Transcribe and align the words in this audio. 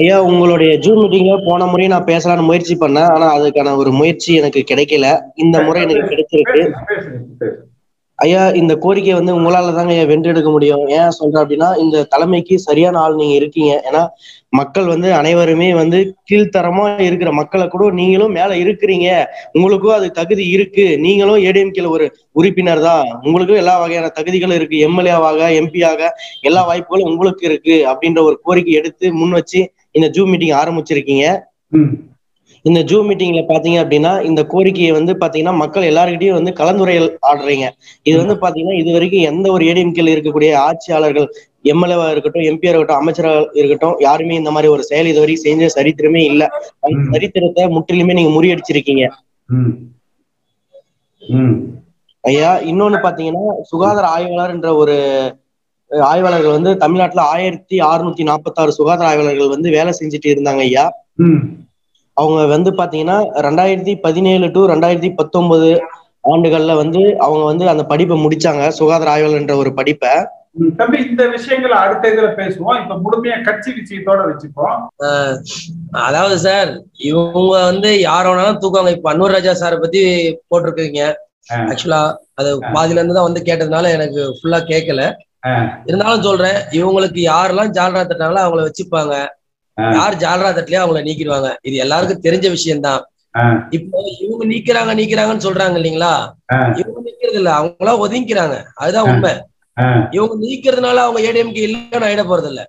ஐயா 0.00 0.22
உங்களுடைய 0.22 0.72
ஜூம் 0.78 1.00
மீட்டிங்ல 1.00 1.44
போன 1.46 1.66
முறை 1.66 1.86
நான் 1.86 2.04
பேசலாம்னு 2.04 2.42
முயற்சி 2.42 2.74
பண்ணேன். 2.74 3.10
ஆனா 3.14 3.38
அதுக்கான 3.38 3.76
ஒரு 3.76 3.92
முயற்சி 3.92 4.34
எனக்கு 4.34 4.64
கிடைக்கல. 4.70 5.06
இந்த 5.34 5.62
முறை 5.62 5.82
எனக்கு 5.82 6.10
கிடைச்சிருக்கு. 6.12 6.62
ஐயா 8.14 8.48
இந்த 8.50 8.76
கோரிக்கையை 8.76 9.14
வந்து 9.14 9.34
உங்களால 9.34 9.74
தாங்க 9.74 9.92
ஐயா 9.92 10.02
வென்றெடுக்க 10.02 10.50
முடியும். 10.50 10.88
ஏன் 10.88 11.10
சொல்றேன் 11.10 11.42
அப்படின்னா 11.42 11.78
இந்த 11.78 12.02
தலைமைக்கு 12.02 12.58
சரியான 12.58 12.98
ஆள் 12.98 13.14
நீங்க 13.14 13.34
இருக்கீங்க. 13.34 13.82
ஏன்னா 13.88 14.02
மக்கள் 14.48 14.86
வந்து 14.86 15.12
அனைவருமே 15.12 15.74
வந்து 15.74 16.16
கீழ்த்தரமா 16.30 17.00
இருக்கிற 17.00 17.32
மக்களை 17.32 17.68
கூட 17.68 17.90
நீங்களும் 17.90 18.32
மேல 18.32 18.54
இருக்கிறீங்க. 18.54 19.08
உங்களுக்கும் 19.52 19.92
அது 19.92 20.10
தகுதி 20.10 20.48
இருக்கு. 20.48 20.98
நீங்களும் 20.98 21.36
ஏடிஎம்கேல 21.36 21.88
ஒரு 21.88 22.16
உறுப்பினர் 22.32 22.80
தான். 22.80 23.20
உங்களுக்கும் 23.22 23.56
எல்லா 23.56 23.78
வகையான 23.78 24.12
தகுதிகளும் 24.18 24.54
இருக்கு. 24.54 24.78
எம்எல்ஏவாக 24.88 25.50
எம்பியாக 25.60 26.08
எல்லா 26.40 26.64
வாய்ப்புகளும் 26.64 27.10
உங்களுக்கு 27.12 27.46
இருக்கு 27.46 27.76
அப்படின்ற 27.92 28.22
ஒரு 28.22 28.40
கோரிக்கை 28.42 28.72
எடுத்து 28.72 29.12
முன் 29.12 29.30
வச்சு 29.30 29.62
இந்த 29.94 30.06
ஜூம் 30.16 30.30
மீட்டிங் 30.32 30.56
ஆரம்பிச்சிருக்கீங்க. 30.62 31.26
இந்த 32.64 32.80
ஜூம் 32.88 33.06
மீட்டிங்ல 33.08 33.42
பாத்தீங்க 33.50 33.78
அப்படின்னா 33.82 34.10
இந்த 34.28 34.40
கோரிக்கையை 34.52 34.92
வந்து 34.96 35.12
பாத்தீங்கன்னா 35.20 35.54
மக்கள் 35.60 35.86
எல்லாருக்கிட்டையும் 35.90 36.38
வந்து 36.38 36.52
கலந்துரையல் 36.60 37.08
ஆடுறீங்க. 37.28 37.66
இது 38.08 38.16
வந்து 38.22 38.34
பாத்தீங்கன்னா 38.42 38.76
இது 38.80 38.90
வரைக்கும் 38.96 39.28
எந்த 39.30 39.46
ஒரு 39.56 39.62
ஏடிஎம்கேல 39.70 40.14
இருக்கக்கூடிய 40.14 40.50
ஆட்சியாளர்கள் 40.66 41.28
எம்எல்ஏவா 41.72 42.06
இருக்கட்டும் 42.12 42.46
எம்பியா 42.50 42.70
இருக்கட்டும் 42.72 43.00
அமைச்சராக 43.02 43.40
இருக்கட்டும் 43.60 43.96
யாருமே 44.06 44.36
இந்த 44.40 44.50
மாதிரி 44.56 44.68
ஒரு 44.74 44.82
செயல் 44.90 45.10
இது 45.12 45.22
வரைக்கும் 45.22 45.46
செஞ்ச 45.48 45.70
சரித்திரமே 45.76 46.22
இல்ல. 46.32 46.42
சரித்திரத்தை 47.14 47.64
முற்றிலுமே 47.76 48.16
நீங்க 48.18 48.32
முறியடிச்சிருக்கீங்க. 48.36 49.04
ஐயா 52.24 52.50
இன்னொன்னு 52.70 52.98
பாத்தீங்கன்னா 53.04 53.42
சுகாதார 53.70 54.06
ஆய்வாளர் 54.16 54.54
என்ற 54.54 54.70
ஒரு 54.82 54.96
ஆய்வாளர்கள் 56.06 56.56
வந்து 56.56 56.72
தமிழ்நாட்டுல 56.78 57.22
ஆயிரத்தி 57.32 57.76
அறுநூத்தி 57.88 58.24
நாற்பத்தாறு 58.28 58.76
சுகாதார 58.76 59.08
ஆய்வாளர்கள் 59.08 59.54
வந்து 59.54 59.70
வேலை 59.76 59.92
செஞ்சுட்டு 59.98 60.28
இருந்தாங்க 60.32 60.62
ஐயா 60.66 60.84
ம். 61.24 61.40
அவங்க 62.16 62.40
வந்து 62.52 62.70
பாத்தீங்கன்னா 62.78 63.16
ரெண்டாயிரத்தி 63.46 63.94
பதினேழு 64.04 64.46
டு 64.50 64.60
ரெண்டாயிரத்தி 64.70 65.10
பத்தொன்பது 65.18 65.70
ஆண்டுகள்ல 66.24 66.72
வந்து 66.80 67.02
அவங்க 67.24 67.44
வந்து 67.46 67.64
அந்த 67.68 67.82
படிப்பை 67.90 68.16
முடிச்சாங்க 68.22 68.64
சுகாதார 68.78 69.10
ஆய்வாளர் 69.12 69.40
என்ற 69.40 69.54
ஒரு 69.56 69.70
படிப்பை. 69.78 70.12
தம்பி 70.78 70.98
இந்த 71.04 71.24
விஷயங்களை 71.34 71.76
அடுத்த 71.80 72.10
இதுல 72.12 72.28
பேசுவோம் 72.38 72.78
இப்ப 72.80 72.94
முழுமையா 73.02 73.36
கட்சி 73.40 73.70
விஷயத்தோட 73.76 74.20
வச்சுப்போம் 74.26 74.76
அதாவது 76.02 76.36
சார் 76.40 76.70
இவங்க 77.08 77.38
வந்து 77.64 77.90
யார 78.00 78.24
வேணாலும் 78.28 78.60
தூக்குவாங்க 78.62 78.92
இப்ப 78.96 79.10
அன்வர் 79.12 79.34
ராஜா 79.36 79.52
சாரை 79.60 79.78
பத்தி 79.78 80.00
போட்டிருக்கீங்க. 80.50 81.02
ஆக்சுவலா 81.64 82.00
அது 82.34 82.48
பாதியில 82.74 83.00
இருந்து 83.00 83.16
தான் 83.16 83.28
வந்து 83.28 83.42
கேட்டதுனால 83.46 83.92
எனக்கு 83.96 84.22
ஃபுல்லா 84.36 84.60
கேட்கல. 84.68 85.04
இருந்தாலும் 85.86 86.22
சொல்றேன் 86.22 86.58
இவங்களுக்கு 86.78 87.20
யாரெல்லாம் 87.24 87.74
ஜால்ரா 87.76 88.02
தட்டினாங்களோ 88.02 88.42
அவங்கள 88.42 88.64
வச்சுப்பாங்க. 88.66 89.14
யார் 89.94 90.16
ஜால்ரா 90.22 90.48
தட்டலையோ 90.50 90.80
அவங்கள 90.80 91.00
நீக்கிடுவாங்க 91.02 91.50
இது 91.62 91.76
எல்லாருக்கும் 91.84 92.24
தெரிஞ்ச 92.26 92.46
விஷயம்தான். 92.50 93.02
இப்போ 93.76 93.96
இவங்க 94.24 94.44
நீக்கிறாங்க 94.52 94.92
நீக்கிறாங்கன்னு 94.98 95.46
சொல்றாங்க 95.46 95.76
இல்லைங்களா. 95.80 96.12
இவங்க 96.80 96.98
நீக்கிறது 97.06 97.38
இல்ல 97.40 97.50
அவங்களா 97.58 97.92
ஒதுங்கிக்கிறாங்க 98.04 98.54
அதுதான் 98.76 99.08
உண்மை. 99.10 99.32
இவங்க 100.16 100.34
நீக்கிறதுனால 100.42 100.98
அவங்க 101.04 101.20
ஏடிஎம்கே 101.28 101.64
இல்லைன்னு 101.66 102.06
ஆயிட 102.06 102.22
போறது 102.24 102.48
இல்ல. 102.52 102.62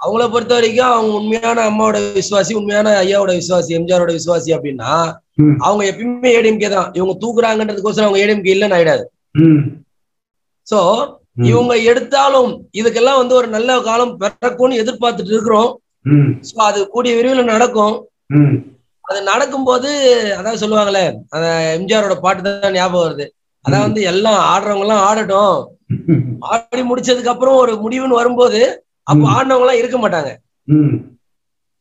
அவங்கள 0.00 0.24
பொறுத்த 0.28 0.52
வரைக்கும் 0.54 0.92
அவங்க 0.92 1.12
உண்மையான 1.18 1.58
அம்மாவோட 1.70 1.98
விசுவாசி 2.16 2.52
உண்மையான 2.54 2.88
ஐயாவோட 3.02 3.32
விசுவாசி 3.40 3.76
எம்ஜிஆரோட 3.78 4.12
விசுவாசி 4.12 4.50
அப்படின்னா. 4.56 4.90
அவங்க 5.66 5.82
எப்பயுமே 5.90 6.30
ஏடிஎம்கே 6.38 6.70
தான் 6.74 6.88
இவங்க 6.94 7.14
தூக்குறாங்கன்றதுக்கோசரம் 7.22 8.08
அவங்க 8.08 8.22
ஏடிஎம்கே 8.24 8.54
இல்லைன்னு 8.54 8.76
ஆயிடாது. 8.78 9.04
சோ. 10.66 10.80
இவங்க 11.36 11.74
எடுத்தாலும் 11.90 12.50
இதுக்கெல்லாம் 12.80 13.20
வந்து 13.20 13.34
ஒரு 13.40 13.48
நல்ல 13.54 13.70
காலம் 13.88 14.12
பிறக்கும்னு 14.22 14.80
எதிர்பார்த்துட்டு 14.82 15.34
இருக்கிறோம். 15.34 15.70
சோ 16.48 16.56
அது 16.68 16.80
கூடிய 16.94 17.12
விரைவில் 17.18 17.50
நடக்கும். 17.54 17.96
அது 19.04 19.18
நடக்கும்போது 19.30 19.88
அதான் 20.38 20.60
சொல்லுவாங்களே 20.62 21.04
அந்த 21.34 21.46
எம்ஜிஆரோட 21.78 22.14
பாட்டு 22.24 22.42
தான் 22.46 22.76
ஞாபகம் 22.78 23.04
வருது. 23.06 23.26
அதான் 23.64 23.86
வந்து 23.86 24.00
எல்லாம் 24.12 24.38
ஆடுறவங்க 24.52 24.86
எல்லாம் 24.86 25.04
ஆடட்டும் 25.08 25.56
ஆடி 26.52 26.82
முடிச்சதுக்கு 26.90 27.32
அப்புறம் 27.34 27.60
ஒரு 27.62 27.72
முடிவுன்னு 27.84 28.20
வரும்போது 28.20 28.60
அப்போ. 29.10 29.24
ஆடினவங்க 29.36 29.64
எல்லாம் 29.66 29.80
இருக்க 29.82 29.96
மாட்டாங்க. 30.02 30.30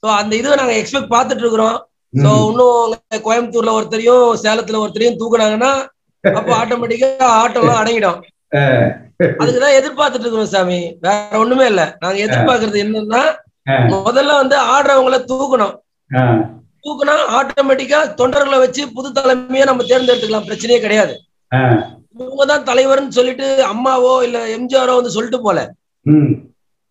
சோ 0.03 0.07
அந்த 0.21 0.33
இதுவை 0.39 0.55
நாங்க 0.61 0.75
எக்ஸ்பெக்ட் 0.79 1.13
பார்த்துட்டு 1.15 1.43
இருக்கிறோம். 1.45 1.77
சோ 2.13 2.29
இன்னும் 2.49 2.93
கோயம்புத்தூர்ல 3.27 3.73
ஒருத்தரையும் 3.77 4.25
சேலத்துல 4.43 4.81
ஒருத்தரையும் 4.83 5.19
தூக்குனாங்கன்னா 5.21 5.71
அப்போ 6.23 6.51
ஆட்டோமேட்டிக்கா 6.59 7.07
ஆட்டம் 7.39 7.63
எல்லாம் 7.63 7.79
அடங்கிடும். 7.81 8.19
அதுக்குதான் 9.41 9.77
எதிர்பார்த்துட்டு 9.79 10.25
இருக்கிறோம் 10.25 10.45
சாமி 10.45 10.79
வேற 11.01 11.39
ஒண்ணுமே 11.39 11.65
இல்ல 11.65 11.97
நாங்க 11.99 12.19
எதிர்பார்க்கறது 12.25 12.83
என்னன்னா. 12.83 13.23
முதல்ல 14.05 14.31
வந்து 14.35 14.55
ஆடுறவங்கள 14.73 15.17
தூக்கணும். 15.31 15.75
தூக்குனா 16.85 17.13
ஆட்டோமேட்டிக்கா 17.37 17.99
தொண்டர்களை 18.19 18.57
வச்சு 18.59 18.91
புது 18.91 19.11
தலைமையை 19.11 19.65
நம்ம 19.65 19.83
தேர்ந்தெடுத்துக்கலாம் 19.83 20.47
பிரச்சனையே 20.47 20.79
கிடையாது. 20.79 21.13
இவங்கதான் 22.19 22.65
தலைவர்னு 22.65 23.09
சொல்லிட்டு 23.09 23.45
அம்மாவோ 23.73 24.23
இல்ல 24.23 24.39
எம்ஜிஆரோ 24.57 24.95
வந்து 24.95 25.09
சொல்லிட்டு 25.09 25.41
போல. 25.41 25.59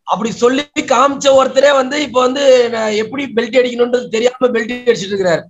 அப்படி 0.07 0.31
சொல்லி 0.35 0.63
காமிச்ச 0.87 1.27
ஒருத்தரே 1.39 1.75
வந்து 1.75 2.03
இப்ப 2.03 2.21
வந்து 2.21 2.43
எப்படி 2.97 3.25
பெல்ட் 3.37 3.59
அடிக்கணும்ன்றது 3.61 4.09
தெரியாம 4.09 4.49
பெல்ட் 4.49 4.73
அடிச்சிட்டு 4.91 5.15
இருக்கிறாரு. 5.15 5.43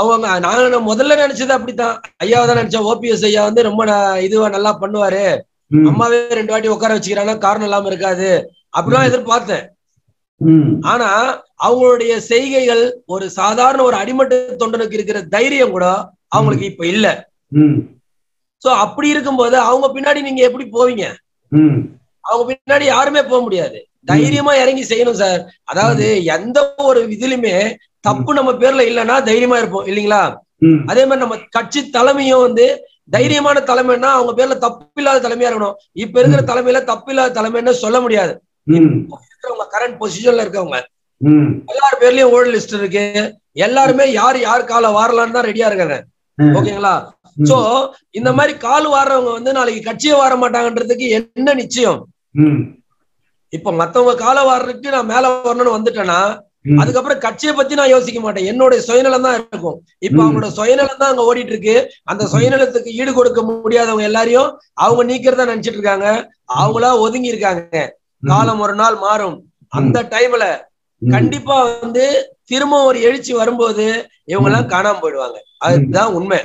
அவங்க 0.00 0.26
நாங்க 0.46 0.78
முதல்ல 0.88 1.16
நினைச்சது 1.22 1.52
அப்படித்தான். 1.56 1.94
ஐயாவை 2.24 2.44
தான் 2.46 2.60
நினைச்சோம் 2.60 2.88
ஓபிஎஸ் 2.90 3.24
ஐயா 3.28 3.42
வந்து 3.48 3.68
ரொம்ப 3.68 3.82
இதுவா 4.26 4.48
நல்லா 4.56 4.72
பண்ணுவாரு. 4.82 5.24
அம்மாவே 5.90 6.18
ரெண்டு 6.38 6.52
வாட்டி 6.52 6.74
உட்கார 6.74 6.96
வச்சுக்கிறாங்கன்னா 6.96 7.44
காரணம் 7.46 7.68
இல்லாம 7.68 7.88
இருக்காது. 7.92 8.28
அப்படிலாம் 8.78 9.08
எதிர்பார்த்தேன். 9.10 9.64
ஆனா 10.92 11.08
அவங்களுடைய 11.66 12.12
செய்கைகள் 12.30 12.82
ஒரு 13.14 13.26
சாதாரண 13.38 13.80
ஒரு 13.88 13.96
அடிமட்ட 14.02 14.40
தொண்டனுக்கு 14.62 14.98
இருக்கிற 14.98 15.20
தைரியம் 15.34 15.74
கூட 15.76 15.86
அவங்களுக்கு 16.36 16.66
இப்ப 16.72 16.86
இல்ல. 16.94 17.06
சோ 18.62 18.68
அப்படி 18.84 19.08
இருக்கும்போது 19.14 19.56
அவங்க 19.68 19.86
பின்னாடி 19.96 20.20
நீங்க 20.28 20.42
எப்படி 20.48 20.66
போவீங்க. 20.76 21.06
அவங்க 22.24 22.44
பின்னாடி 22.50 22.86
யாருமே 22.94 23.22
போக 23.30 23.40
முடியாது. 23.46 23.78
தைரியமா 24.10 24.52
இறங்கி 24.62 24.84
செய்யணும் 24.90 25.20
சார். 25.22 25.40
அதாவது 25.72 26.06
எந்த 26.36 26.58
ஒரு 26.90 27.00
இதுலயுமே 27.16 27.56
தப்பு 28.08 28.30
நம்ம 28.38 28.50
பேர்ல 28.62 28.82
இல்லைன்னா 28.90 29.16
தைரியமா 29.28 29.56
இருப்போம் 29.60 29.86
இல்லைங்களா. 29.90 30.22
அதே 30.90 31.02
மாதிரி 31.06 31.22
நம்ம 31.24 31.38
கட்சி 31.56 31.80
தலைமையும் 31.96 32.44
வந்து 32.46 32.66
தைரியமான 33.14 33.58
தலைமைன்னா 33.70 34.10
அவங்க 34.18 34.32
பேர்ல 34.38 34.54
தப்பு 34.66 35.00
இல்லாத 35.00 35.22
தலைமையா 35.26 35.48
இருக்கணும். 35.50 35.76
இப்ப 36.04 36.14
இருக்கிற 36.20 36.42
தலைமையில 36.50 36.78
தப்பு 36.92 37.10
இல்லாத 37.12 37.34
தலைமைன்னு 37.38 37.74
சொல்ல 37.84 37.98
முடியாது. 38.04 38.32
கரண்ட் 39.74 39.98
பொசிஷன்ல 40.00 40.44
இருக்கவங்க. 40.44 40.78
எல்லார் 41.72 42.00
பேர்லயும் 42.00 42.32
ஓல்டு 42.36 42.52
லிஸ்ட் 42.54 42.74
இருக்கு. 42.78 43.04
எல்லாருமே 43.66 44.06
யார் 44.20 44.38
யார் 44.46 44.70
கால 44.72 44.88
வாரலான்னு 44.96 45.36
தான் 45.36 45.48
ரெடியா 45.50 45.68
இருக்காங்க. 45.70 45.96
ஓகேங்களா? 46.58 46.94
சோ 47.50 47.56
இந்த 48.18 48.30
மாதிரி 48.38 48.52
கால் 48.66 48.86
வாடுறவங்க 48.94 49.32
வந்து 49.36 49.52
நாளைக்கு 49.58 49.80
கட்சியை 49.86 50.16
வார 50.20 50.34
மாட்டாங்கன்றதுக்கு 50.42 51.06
என்ன 51.18 51.54
நிச்சயம். 51.62 52.00
இப்ப 53.52 53.72
மத்தவங்க 53.80 54.14
கால 54.24 54.38
வாடுறதுக்கு 54.48 54.94
நான் 54.96 55.10
மேல 55.12 55.24
வரணும்னு 55.46 55.76
வந்துட்டேன்னா. 55.76 56.18
அதுக்கப்புறம் 56.74 57.18
கட்சியை 57.18 57.52
பத்தி 57.54 57.74
நான் 57.74 57.90
யோசிக்க 57.90 58.20
மாட்டேன். 58.20 58.46
என்னுடைய 58.46 58.80
சுயநலம் 58.86 59.26
தான் 59.26 59.36
இருக்கும். 59.38 59.76
இப்ப. 60.02 60.18
அவங்களோட 60.22 60.48
சுயநலம் 60.56 61.00
தான் 61.00 61.12
அங்க 61.12 61.24
ஓடிட்டு 61.28 61.52
இருக்கு 61.54 61.74
அந்த 62.06 62.22
சுயநலத்துக்கு 62.32 62.90
ஈடு 62.98 63.12
கொடுக்க 63.14 63.40
முடியாதவங்க 63.48 64.04
எல்லாரையும் 64.04 64.48
அவங்க 64.78 65.02
நீக்கிறதா 65.10 65.46
நினைச்சிட்டு 65.46 65.78
இருக்காங்க. 65.78 66.08
அவங்களா 66.56 66.90
ஒதுங்கி 67.04 67.32
இருக்காங்க. 67.32 67.62
காலம் 68.22 68.60
ஒரு 68.60 68.74
நாள் 68.74 68.96
மாறும். 68.98 69.36
அந்த 69.72 69.98
டைம்ல. 70.12 70.44
கண்டிப்பா 71.02 71.56
வந்து 71.82 72.04
திரும்ப 72.46 72.76
ஒரு 72.84 72.98
எழுச்சி 73.02 73.32
வரும்போது 73.34 73.86
இவங்க 74.26 74.48
எல்லாம் 74.50 74.70
காணாம 74.70 75.00
போயிடுவாங்க. 75.00 75.38
அதுதான் 75.66 76.14
உண்மை. 76.16 76.38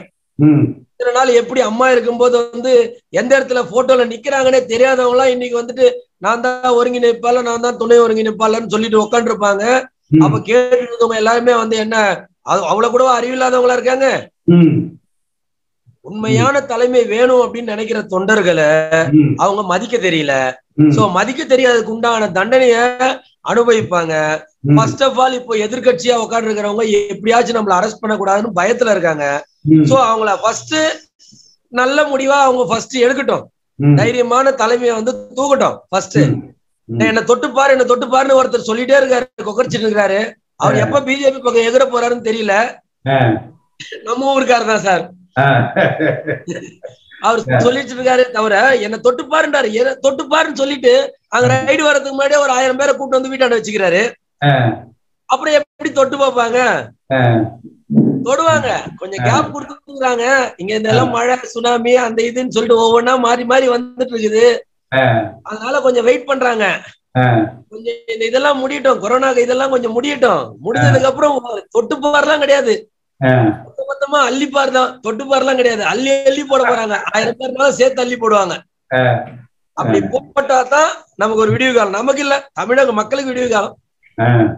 இத்தனை 0.92 1.12
நாள் 1.14 1.38
எப்படி 1.40 1.62
அம்மா 1.62 1.86
இருக்கும்போது 1.92 2.36
வந்து 2.46 2.72
எந்த 3.14 3.32
இடத்துல 3.38 3.62
போட்டோல 3.72 4.06
நிக்கிறாங்கன்னே 4.12 4.60
தெரியாதவங்க 4.68 5.16
எல்லாம் 5.16 5.34
இன்னைக்கு 5.34 5.60
வந்துட்டு 5.60 5.86
நான் 6.20 6.44
தான் 6.46 6.76
ஒருங்கிணைப்பாளர் 6.78 7.48
நான் 7.48 7.66
தான் 7.66 7.80
துணை 7.80 7.98
ஒருங்கிணைப்பாளர்னு 8.00 8.74
சொல்லிட்டு 8.74 9.04
உட்காந்துருப்பாங்க. 9.04 9.64
அப்ப 10.26 10.38
கேட்டு 10.50 10.84
இருந்தவங்க 10.86 11.22
எல்லாருமே 11.22 11.54
வந்து 11.62 11.76
என்ன 11.78 11.96
அவ்வளவு 12.72 12.94
கூட 12.94 13.04
அறிவில்லாதவங்களா 13.18 13.78
இருக்காங்க. 13.78 14.08
உண்மையான 16.06 16.62
தலைமை 16.72 17.02
வேணும் 17.12 17.42
அப்படின்னு 17.44 17.74
நினைக்கிற 17.74 18.00
தொண்டர்களை. 18.14 18.70
அவங்க 19.44 19.62
மதிக்க 19.72 19.98
தெரியல. 19.98 20.34
சோ 20.96 21.02
மதிக்க 21.18 21.42
தெரியாததுக்கு 21.44 21.96
உண்டான 21.96 22.30
தண்டனைய 22.38 22.78
அனுபவிப்பாங்க. 23.52 24.14
ஃபர்ஸ்ட் 24.78 25.04
ஆஃப் 25.04 25.20
ஆல் 25.24 25.38
இப்போ 25.40 25.54
எதிர்க்கட்சியா 25.66 26.16
உட்கார்ந்து 26.24 26.50
இருக்கிறவங்க 26.50 26.86
எப்படியாச்சும் 27.14 27.58
நம்மள 27.58 27.76
அரெஸ்ட் 27.80 28.02
பண்ணக்கூடாதுன்னு 28.02 28.58
பயத்துல 28.60 28.94
இருக்காங்க. 28.96 29.26
சோ 29.90 29.96
அவங்கள 30.10 30.34
ஃபர்ஸ்ட் 30.44 30.76
நல்ல 31.74 32.04
முடிவா 32.12 32.38
அவங்க 32.48 32.64
ஃபர்ஸ்ட் 32.70 32.96
எடுக்கட்டும். 33.06 33.44
தைரியமான 34.00 34.52
தலைமையை 34.62 34.96
வந்து 34.96 35.14
தூக்கட்டும் 35.38 35.78
ஃபர்ஸ்ட். 35.90 36.20
என்ன 37.12 37.22
தொட்டு 37.30 37.48
பாரு 37.58 37.74
என்ன 37.76 37.86
தொட்டு 37.92 38.08
பாருன்னு 38.14 38.38
ஒருத்தர் 38.40 38.70
சொல்லிட்டே 38.70 38.96
இருக்காரு 39.02 39.26
கொக்கரிச்சிட்டு 39.48 39.88
இருக்காரு. 39.88 40.20
அவர் 40.64 40.82
எப்ப 40.84 41.02
பிஜேபி 41.08 41.40
பக்கம் 41.44 41.68
எகிற 41.70 41.84
போறாருன்னு 41.94 42.28
தெரியல. 42.30 42.56
நம்ம 44.08 44.34
ஊருக்காரர் 44.36 44.72
தான் 44.72 44.86
சார். 44.88 45.04
அவர் 47.28 47.42
சொல்லிட்டு 47.66 47.94
இருக்காரு 47.96 48.24
தவிர 48.36 48.56
என்ன 48.86 49.00
தொட்டு 49.06 49.24
பாருன்றாரு 49.34 49.70
தொட்டு 50.06 50.24
பாருன்னு 50.34 50.62
சொல்லிட்டு 50.62 50.94
அங்க 51.36 51.48
ரைடு 51.54 51.84
வர்றதுக்கு 51.88 52.16
முன்னாடியே 52.16 52.44
ஒரு 52.46 52.54
ஆயிரம் 52.58 52.80
பேரை 52.82 52.94
கூட்டு 52.94 53.18
வந்து 53.18 53.32
வீட்டாண்ட 53.34 53.60
வச்சுக்கிறாரு. 53.60 54.02
அப்புறம் 55.30 55.58
எப்படி 55.60 55.90
தொட்டு 56.00 56.16
பார்ப்பாங்க? 56.22 56.60
தொடுவாங்க. 58.28 58.70
கொஞ்சம் 59.00 59.24
கேப் 59.28 59.54
கொடுத்துருக்காங்க 59.54 60.26
இங்க 60.62 60.72
இந்த 60.80 60.90
எல்லாம் 60.94 61.14
மழை 61.18 61.38
சுனாமி 61.54 61.94
அந்த 62.08 62.20
இதுன்னு 62.30 62.56
சொல்லிட்டு 62.56 62.82
ஒவ்வொன்னா 62.86 63.14
மாறி 63.28 63.44
மாறி 63.52 63.68
வந்துட்டு 63.76 64.14
இருக்குது. 64.16 64.46
அதனால 65.50 65.76
கொஞ்சம் 65.86 66.08
வெயிட் 66.08 66.30
பண்றாங்க. 66.30 66.66
கொஞ்சம் 67.72 67.98
இதெல்லாம் 68.28 68.60
முடியட்டும். 68.62 69.00
கொரோனா 69.04 69.30
இதெல்லாம் 69.46 69.74
கொஞ்சம் 69.74 69.96
முடியட்டும். 69.98 70.42
முடிஞ்சதுக்கு 70.66 71.10
அப்புறம் 71.12 71.36
தொட்டு 71.76 71.96
பாரெல்லாம் 72.06 72.44
கிடையாது. 72.44 72.74
மொத்த 73.66 73.82
மொத்தமா 73.90 74.20
அள்ளி 74.30 74.48
பார் 74.56 74.72
தான். 74.78 74.92
தொட்டு 75.06 75.24
பாரெல்லாம் 75.32 75.60
கிடையாது. 75.60 75.84
அள்ளி 75.92 76.12
அள்ளி 76.30 76.44
போட 76.52 76.62
போறாங்க. 76.70 76.96
ஆயிரம் 77.14 77.38
பேர்னாலும் 77.42 77.78
சேர்த்து 77.80 78.04
அள்ளி 78.04 78.18
போடுவாங்க. 78.24 78.56
அப்படி 79.78 80.00
போட்டா 80.14 80.58
தான் 80.76 80.90
நமக்கு 81.22 81.44
ஒரு 81.44 81.52
விடிவு 81.56 81.74
காலம் 81.76 81.98
நமக்கு 82.00 82.22
இல்ல. 82.26 82.36
தமிழக 82.60 82.92
மக்களுக்கு 83.00 83.32
விடிவு 83.34 83.50
காலம் 83.56 83.76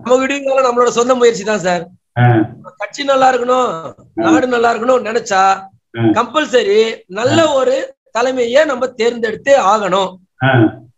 நமக்கு 0.06 0.24
விடிவு 0.26 0.42
காலம் 0.46 0.68
நம்மளோட 0.68 0.92
சொந்த 1.00 1.14
முயற்சி 1.20 1.44
தான் 1.52 1.66
சார். 1.68 1.84
கட்சி 2.82 3.04
நல்லா 3.12 3.28
இருக்கணும். 3.32 3.70
நாடு 4.24 4.48
நல்லா 4.56 4.72
இருக்கணும் 4.74 5.06
நினைச்சா 5.10 5.42
கம்பல்சரி 6.18 6.80
நல்ல 7.18 7.40
ஒரு 7.60 7.76
தலைமையை 8.16 8.64
நம்ம 8.72 8.86
தேர்ந்தெடுத்தே 8.98 9.56
ஆகணும். 9.74 10.12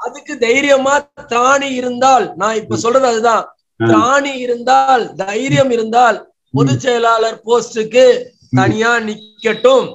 அதுக்கு 0.06 0.34
தைரியமா 0.38 0.94
திராணி 1.32 1.70
இருந்தால் 1.80 2.26
நான் 2.36 2.56
இப்ப 2.56 2.78
சொல்றது 2.84 3.08
அதுதான். 3.12 3.44
திராணி 3.80 4.34
இருந்தால் 4.46 5.04
தைரியம் 5.22 5.72
இருந்தால் 5.76 6.18
பொதுச் 6.52 6.84
செயலாளர் 6.86 7.40
போஸ்டுக்கு 7.46 8.06
தனியா 8.52 8.92
நிக்கட்டும். 9.08 9.88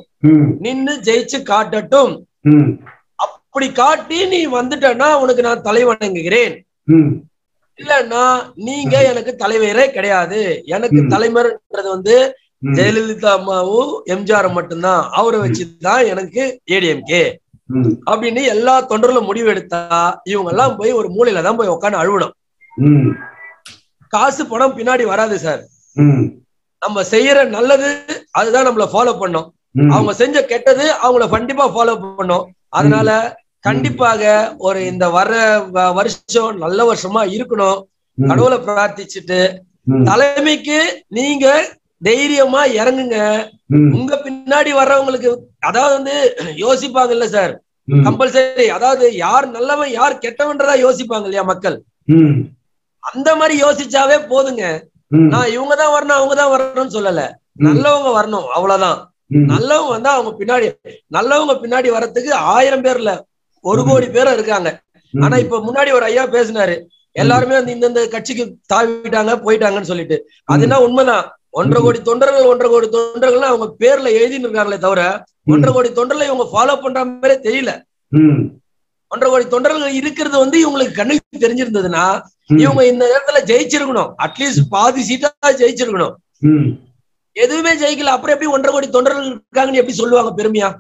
நின்னு 0.64 0.92
ஜெயிச்சு 1.08 1.38
காட்டட்டும். 1.50 2.12
அப்படி 3.24 3.68
காட்டி 3.72 4.18
நீ 4.32 4.40
வந்துட்டன்னா 4.56 5.08
உனக்கு 5.22 5.42
நான் 5.42 5.64
தலை 5.68 5.82
வணங்குகிறேன். 5.84 6.54
இல்லன்னா 7.78 8.24
நீங்க 8.66 8.96
எனக்கு 9.10 9.32
தலைவரே 9.38 9.86
கிடையாது. 9.90 10.40
எனக்கு 10.66 11.00
தலைவர்ன்றது 11.14 11.88
வந்து 11.96 12.16
ஜெயலலிதா 12.64 13.26
அம்மாவும் 13.26 14.02
எம்ஜிஆர் 14.06 14.52
மட்டும்தான். 14.52 15.08
அவரை 15.10 15.40
வச்சுதான் 15.40 16.06
எனக்கு 16.06 16.60
ஏடிஎம்கே. 16.70 17.36
அப்படின்னு 18.06 18.42
எல்லா 18.42 18.88
தொண்டர்களும் 18.88 19.24
முடிவு 19.24 19.48
எடுத்தா 19.48 20.20
இவங்க 20.24 20.50
எல்லாம் 20.50 20.76
போய் 20.76 20.92
ஒரு 20.92 21.08
மூலையில 21.08 21.42
தான் 21.42 21.56
போய் 21.56 21.68
உட்காந்து 21.68 21.94
அழுவணும். 21.94 22.30
காசு 24.08 24.46
பணம் 24.46 24.78
பின்னாடி 24.78 25.04
வராது 25.04 25.38
சார். 25.38 25.66
நம்ம 26.80 27.02
செய்யற 27.02 27.46
நல்லது 27.46 28.04
அதுதான் 28.30 28.66
நம்மள 28.66 28.88
ஃபாலோ 28.92 29.18
பண்ணும். 29.18 29.54
அவங்க 29.90 30.14
செஞ்ச 30.14 30.44
கெட்டது 30.44 30.94
அவங்கள 31.02 31.28
கண்டிப்பா 31.28 31.76
ஃபாலோ 31.76 32.16
பண்ணும். 32.16 32.52
அதனால 32.68 33.36
கண்டிப்பாக 33.60 34.54
ஒரு 34.58 34.86
இந்த 34.86 35.08
வர்ற 35.08 35.66
வ- 35.74 35.94
வருஷம் 35.94 36.58
நல்ல 36.58 36.92
வருஷமா 36.92 37.22
இருக்கணும். 37.28 37.82
கடவுளை 38.28 38.58
பிரார்த்திச்சுட்டு 38.58 39.58
தலைமைக்கு 40.04 41.04
நீங்க 41.08 41.78
தைரியமா 42.02 42.62
இறங்குங்க. 42.80 43.16
உங்க 43.98 44.12
பின்னாடி 44.26 44.70
வர்றவங்களுக்கு 44.72 45.30
அதாவது 45.68 45.94
வந்து 45.98 46.14
யோசிப்பாங்க 46.64 47.12
இல்ல 47.16 47.26
சார் 47.28 47.52
கம்பல்சரி. 47.88 48.66
அதாவது 48.76 49.04
யார் 49.16 49.46
நல்லவன் 49.56 49.92
யார் 49.92 50.22
கெட்டவன்றதா 50.24 50.74
யோசிப்பாங்க 50.84 51.26
இல்லையா 51.28 51.44
மக்கள்? 51.50 51.76
அந்த 53.02 53.28
மாதிரி 53.36 53.54
யோசிச்சாவே 53.62 54.18
போதுங்க. 54.32 54.64
நான் 55.32 55.52
இவங்க 55.54 55.74
தான் 55.76 55.94
வரணும் 55.94 56.18
அவங்க 56.18 56.34
தான் 56.34 56.52
வரணும்னு 56.54 56.96
சொல்லல. 56.96 57.22
நல்லவங்க 57.68 58.10
வரணும் 58.18 58.46
அவ்வளவுதான். 58.56 58.98
நல்லவங்க 59.52 59.90
வந்தா 59.94 60.12
அவங்க 60.16 60.30
பின்னாடி 60.38 60.66
நல்லவங்க 61.10 61.54
பின்னாடி 61.62 61.88
வர்றதுக்கு 61.96 62.32
ஆயிரம் 62.54 62.84
பேர் 62.86 63.00
இல்ல 63.02 63.12
ஒரு 63.64 63.82
கோடி 63.84 64.06
பேர் 64.06 64.34
இருக்காங்க. 64.36 64.68
ஆனா 65.14 65.36
இப்ப 65.44 65.58
முன்னாடி 65.66 65.90
ஒரு 65.92 66.04
ஐயா 66.04 66.24
பேசினாரு. 66.36 66.76
எல்லாருமே 67.16 67.54
வந்து 67.58 67.74
இந்தந்த 67.76 68.00
கட்சிக்கு 68.08 68.44
தாவிட்டாங்க 68.72 69.32
போயிட்டாங்கன்னு 69.46 69.90
சொல்லிட்டு. 69.92 70.16
அது 70.44 70.64
என்ன 70.66 70.78
உண்மைதான்? 70.86 71.24
ஒன்றரை 71.58 71.80
கோடி 71.84 72.00
தொண்டர்கள் 72.08 72.48
ஒன்றரை 72.50 72.68
கோடி 72.72 72.88
தொண்டர்கள் 72.88 73.50
அவங்க 73.50 73.66
பேர்ல 73.82 74.08
எழுதின்னு 74.18 74.46
இருக்காங்களே 74.46 74.78
தவிர 74.84 75.02
ஒன்றரை 75.52 75.72
கோடி 75.74 75.90
தொண்டர்களை 75.98 76.26
இவங்க 76.30 76.46
ஃபாலோ 76.52 76.74
பண்ற 76.82 77.00
மாதிரி 77.04 77.36
தெரியல. 77.46 77.72
ஒன்றரை 79.12 79.30
கோடி 79.30 79.46
தொண்டர்கள் 79.54 79.96
இருக்கிறது 80.00 80.36
வந்து 80.42 80.56
இவங்களுக்கு 80.64 80.94
கண்ணுக்கு 80.98 81.44
தெரிஞ்சிருந்ததுன்னா 81.44 82.04
இவங்க 82.62 82.82
இந்த 82.90 83.04
நேரத்துல 83.12 83.40
ஜெயிச்சிருக்கணும். 83.50 84.10
அட்லீஸ்ட் 84.24 84.70
பாதி 84.74 85.02
சீட்டா 85.08 85.30
ஜெயிச்சிருக்கணும். 85.62 86.14
எதுவுமே 87.36 87.72
ஜெயிக்கல. 87.82 88.14
அப்புறம் 88.16 88.34
எப்படி 88.36 88.52
ஒன்றரை 88.54 88.72
கோடி 88.74 88.88
தொண்டர்கள் 88.90 89.28
இருக்காங்கன்னு 89.32 89.80
எப்படி 89.82 89.96
சொல்லுவாங்க 90.02 90.32
பெருமையா? 90.38 90.70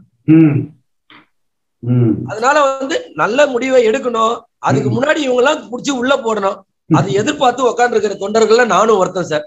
அதனால 2.30 2.56
வந்து 2.78 2.96
நல்ல 3.20 3.46
முடிவை 3.52 3.80
எடுக்கணும். 3.90 4.34
அதுக்கு 4.68 4.88
முன்னாடி 4.96 5.20
இவங்க 5.26 5.42
எல்லாம் 5.42 5.62
புடிச்சு 5.70 5.92
உள்ள 6.00 6.14
போடணும். 6.24 6.58
அது 6.90 7.08
எதிர்பார்த்து 7.12 7.68
உட்கார்ந்து 7.68 7.96
இருக்கிற 7.96 8.14
தொண்டர்கள்ல 8.20 8.64
நானும் 8.66 9.00
ஒருத்தன் 9.00 9.30
சார். 9.30 9.44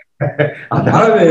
அதாவது 0.78 1.24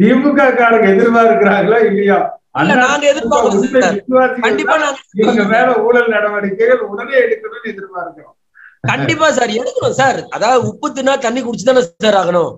திமுக 0.00 0.46
காரங்க 0.58 0.86
எதிர்பார்க்கிறாங்களா 0.94 1.78
இல்லையா? 1.88 2.18
இல்ல 2.60 2.76
நாங்க 2.80 3.06
விசுவாசிகள் 3.10 3.98
கண்டிப்பா 4.40 4.76
தான் 4.76 4.96
நாங்க 5.20 5.42
மேல 5.52 5.74
ஊழல் 5.84 6.08
நடவடிக்கைகள் 6.14 6.80
உடனே 6.88 7.16
எடுக்கணும்னு 7.24 7.72
எதிர்பார்க்கிறோம். 7.72 8.34
கண்டிப்பா 8.90 9.26
சார். 9.30 9.52
எடுக்கணும் 9.58 9.98
சார். 9.98 10.18
அதாவது 10.36 10.60
உப்பு 10.70 10.88
தின்னா 10.90 11.14
தண்ணி 11.18 11.40
குடிச்சுதானே 11.42 11.82
சார் 12.04 12.18
ஆகணும். 12.20 12.52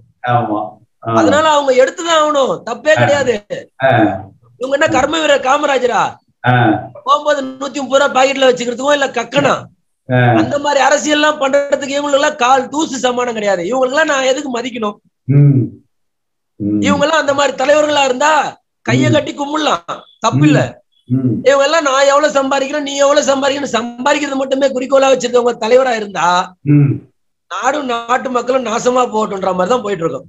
அதனால 1.13 1.45
அவங்க 1.55 1.73
எடுத்துதான் 1.83 2.19
ஆகணும். 2.19 2.53
தப்பே 2.69 2.95
கிடையாது. 2.95 3.35
இவங்க 4.61 4.75
என்ன 4.79 4.89
கர்ம 4.97 5.21
வீரர் 5.23 5.47
காமராஜரா. 5.47 6.03
போகும்போது 7.05 7.41
நூத்தி 7.45 7.79
முப்பது 7.81 8.01
ரூபாய் 8.01 8.17
பாக்கெட்ல 8.17 8.49
வச்சுக்கிறதுக்கும் 8.49 8.99
இல்ல 8.99 9.09
கக்கனா. 9.19 9.55
அந்த 10.41 10.57
மாதிரி 10.59 10.81
அரசியல் 10.87 11.19
எல்லாம் 11.19 11.41
பண்றதுக்கு 11.41 11.97
இவங்களுக்கு 11.97 12.21
எல்லாம் 12.21 12.41
கால் 12.45 12.69
தூசு 12.69 12.97
சமானம் 13.05 13.35
கிடையாது. 13.35 13.63
இவங்களுக்கு 13.71 13.95
எல்லாம் 13.95 14.13
நான் 14.13 14.31
எதுக்கு 14.33 14.51
மதிக்கணும். 14.57 14.97
இவங்க 16.87 17.05
எல்லாம் 17.07 17.23
அந்த 17.23 17.35
மாதிரி 17.35 17.53
தலைவர்களா 17.57 18.05
இருந்தா 18.05 18.33
கைய 18.87 19.09
கட்டி 19.11 19.33
கும்பிடலாம். 19.35 19.85
தப்பு 20.21 20.45
இல்ல. 20.49 20.61
இவங்க 21.49 21.65
எல்லாம் 21.67 21.87
நான் 21.89 22.09
எவ்வளவு 22.11 22.37
சம்பாதிக்கிறேன் 22.39 22.87
நீ 22.89 22.95
எவ்வளவு 23.05 23.29
சம்பாதிக்கணும் 23.31 23.77
சம்பாதிக்கிறது 23.79 24.41
மட்டுமே 24.41 24.69
குறிக்கோளா 24.69 25.11
வச்சிருக்கவங்க 25.13 25.65
தலைவரா 25.65 25.93
இருந்தா. 26.01 26.29
நாடும் 27.51 27.91
நாட்டு 27.93 28.29
மக்களும் 28.31 28.69
நாசமா 28.69 29.03
போகட்டும்ன்ற 29.15 29.53
மாதிரி 29.57 29.73
தான் 29.75 29.85
போயிட்டு 29.87 30.05
இருக்கோம் 30.05 30.29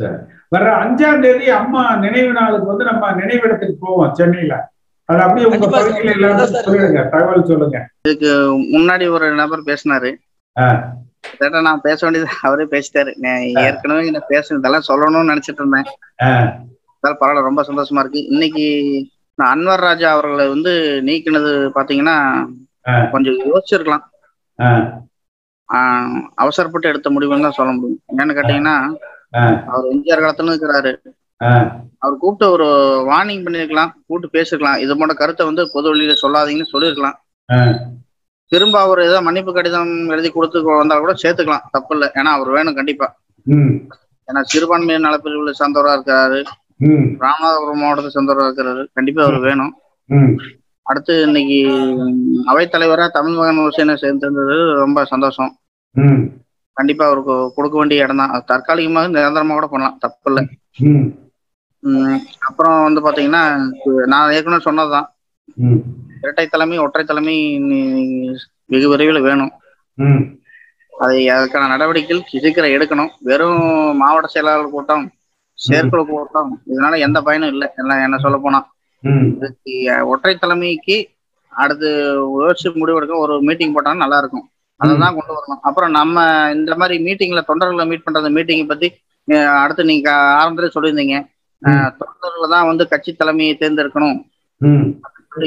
சரி. 0.00 0.16
வர்ற 0.54 0.70
அஞ்சாம் 0.82 1.22
தேதி 1.22 1.46
அம்மா 1.58 1.82
நினைவு 2.04 2.32
நாளுக்கு 2.38 2.72
வந்து 2.72 2.84
நம்ம 2.84 3.10
நினைவிடத்துக்கு 3.20 3.76
போவோம் 3.84 4.14
சென்னையில. 4.20 4.54
சொல்லுங்க. 7.42 7.78
முன்னாடி 8.76 9.10
ஒரு 9.10 9.26
நபர் 9.34 9.68
பேசினாரு. 9.68 10.10
கிட்டத்தட்ட 11.20 11.60
நான் 11.68 11.80
பேச 11.80 11.98
வேண்டியது 12.06 12.30
அவரே 12.42 12.64
பேசிட்டாரு. 12.74 13.12
நான் 13.24 13.46
ஏற்கனவே 13.64 14.06
என்ன 14.06 14.20
பேசுனதெல்லாம் 14.28 14.88
சொல்லணும்னு 14.88 15.30
நினைச்சிட்டு 15.32 15.62
இருந்தேன். 15.62 15.88
பரவாயில்ல 17.02 17.48
ரொம்ப 17.48 17.62
சந்தோஷமா 17.62 17.98
இருக்கு. 17.98 18.26
இன்னைக்கு 18.26 18.66
நான் 19.38 19.52
அன்வர் 19.54 19.84
ராஜா 19.88 20.10
அவர்களை 20.12 20.48
வந்து 20.48 20.72
நீக்கினது 21.04 21.50
பாத்தீங்கன்னா. 21.78 22.16
கொஞ்சம் 23.10 23.38
யோசிச்சிருக்கலாம். 23.50 24.04
அவசரப்பட்டு 26.34 26.88
எடுத்த 26.88 27.10
முடிவுன்னு 27.10 27.46
தான் 27.46 27.58
சொல்ல 27.58 27.72
முடியும். 27.72 28.00
என்னன்னு 28.12 28.36
கேட்டீங்கன்னா. 28.38 28.76
அவர் 29.72 29.90
எம்ஜிஆர் 29.94 30.24
காலத்துல 30.24 30.52
இருக்கிறாரு. 30.54 30.92
அவர் 32.02 32.20
கூப்பிட்டு 32.22 32.46
ஒரு 32.54 32.66
வார்னிங் 33.10 33.44
பண்ணிருக்கலாம் 33.46 33.92
கூப்பிட்டு 34.06 34.34
பேசிருக்கலாம். 34.36 34.80
இது 34.84 34.92
போன்ற 34.98 35.14
கருத்தை 35.20 35.44
வந்து 35.50 35.62
பொது 35.74 35.86
வழியில 35.92 36.14
சொல்லாதீங்கன்னு 36.22 36.72
சொல்லியிருக்கலாம். 36.74 37.16
திரும்ப 38.52 38.76
அவர் 38.86 39.00
ஏதோ 39.06 39.18
மன்னிப்பு 39.26 39.52
கடிதம் 39.56 39.92
எழுதி 40.14 40.28
கொடுத்து 40.36 40.58
வந்தா 40.68 40.96
கூட 41.04 41.14
சேர்த்துக்கலாம். 41.22 41.66
தப்பு 41.74 41.92
இல்லை. 41.96 42.08
ஏன்னா 42.18 42.30
அவர் 42.36 42.50
வேணும் 42.56 42.78
கண்டிப்பா. 42.78 43.08
ஏன்னா 44.28 44.40
சிறுபான்மையினர் 44.52 45.06
நலப்பிரிவுல 45.06 45.52
சார்ந்தவரா 45.60 45.92
இருக்காரு. 45.96 46.40
ராமநாதபுரம் 47.24 47.82
மாவட்டத்தை 47.82 48.10
சார்ந்தவரா 48.16 48.48
இருக்கிறாரு. 48.48 48.82
கண்டிப்பா 48.98 49.22
அவர் 49.26 49.38
வேணும். 49.48 49.72
அடுத்து 50.90 51.14
இன்னைக்கு 51.28 51.58
அவைத்தலைவரா 52.50 53.06
தமிழ் 53.16 53.38
மகன் 53.38 53.62
ஹுசேனை 53.62 53.94
சேர்ந்திருந்தது 54.02 54.56
ரொம்ப 54.82 54.98
சந்தோஷம். 55.12 55.52
கண்டிப்பா 56.76 57.04
அவருக்கு 57.08 57.34
கொடுக்க 57.56 57.76
வேண்டிய 57.78 58.04
இடம் 58.04 58.20
தான் 58.22 58.34
தற்காலிகமாக 58.50 59.14
நிரந்தரமா 59.16 59.54
கூட 59.58 59.68
பண்ணலாம். 59.72 59.98
தப்பு 60.04 60.28
இல்லை. 60.30 60.44
அப்புறம் 62.48 62.76
வந்து 62.86 63.00
பாத்தீங்கன்னா 63.04 63.42
நான் 64.12 64.32
ஏற்கனவே 64.36 64.66
சொன்னதுதான். 64.68 65.06
இரட்டை 66.22 66.46
தலைமை 66.54 66.78
ஒற்றை 66.84 67.04
தலைமை 67.04 67.36
வெகு 68.72 68.88
விரைவில் 68.92 69.26
வேணும். 69.28 69.52
அதை 70.92 71.18
அதுக்கான 71.34 71.68
நடவடிக்கைகள் 71.72 72.28
சீக்கிரம் 72.44 72.74
எடுக்கணும். 72.76 73.12
வெறும் 73.28 73.60
மாவட்ட 74.00 74.28
செயலாளர் 74.34 74.74
கூட்டம் 74.74 75.04
செயற்குழு 75.58 76.02
கூட்டம் 76.10 76.50
இதனால 76.72 76.98
எந்த 77.06 77.18
பயனும் 77.28 77.52
இல்லை. 77.54 77.68
எல்லாம் 77.80 78.04
என்ன 78.06 78.18
சொல்ல 78.24 78.36
போனா. 78.44 78.60
இதுக்கு 79.36 79.72
ஒற்றை 80.12 80.34
தலைமைக்கு 80.36 80.96
அடுத்து 81.52 81.88
யோசிச்சு 82.42 82.68
முடிவெடுக்க 82.80 83.14
ஒரு 83.24 83.34
மீட்டிங் 83.48 83.74
போட்டாலும் 83.74 84.04
நல்லா 84.04 84.18
இருக்கும் 84.22 84.46
அதை 84.80 84.92
தான் 85.02 85.16
கொண்டு 85.16 85.32
வரணும். 85.36 85.60
அப்புறம் 85.68 85.92
நம்ம 85.98 86.16
இந்த 86.56 86.74
மாதிரி 86.80 86.96
மீட்டிங்ல 87.06 87.40
தொண்டர்களை 87.48 87.84
மீட் 87.90 88.04
பண்ற 88.06 88.30
மீட்டிங்கை 88.36 88.66
பத்தி 88.72 88.88
அடுத்து 89.62 89.90
நீங்க 89.92 90.08
ஆரம்பத்திலே 90.40 90.74
சொல்லியிருந்தீங்க. 90.76 91.16
தொண்டர்களை 91.62 92.48
தான் 92.54 92.68
வந்து 92.70 92.84
கட்சி 92.88 93.10
தலைமையை 93.12 93.54
தேர்ந்தெடுக்கணும். 93.60 94.18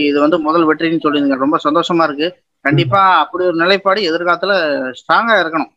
இது 0.10 0.18
வந்து 0.24 0.38
முதல் 0.48 0.68
வெற்றின்னு 0.70 1.04
சொல்லியிருந்தீங்க. 1.04 1.44
ரொம்ப 1.44 1.58
சந்தோஷமா 1.68 2.04
இருக்கு. 2.08 2.28
கண்டிப்பா 2.66 3.02
அப்படி 3.24 3.44
ஒரு 3.50 3.58
நிலைப்பாடு 3.62 4.02
எதிர்காலத்துல 4.10 4.54
ஸ்ட்ராங்கா 5.00 5.36
இருக்கணும். 5.44 5.72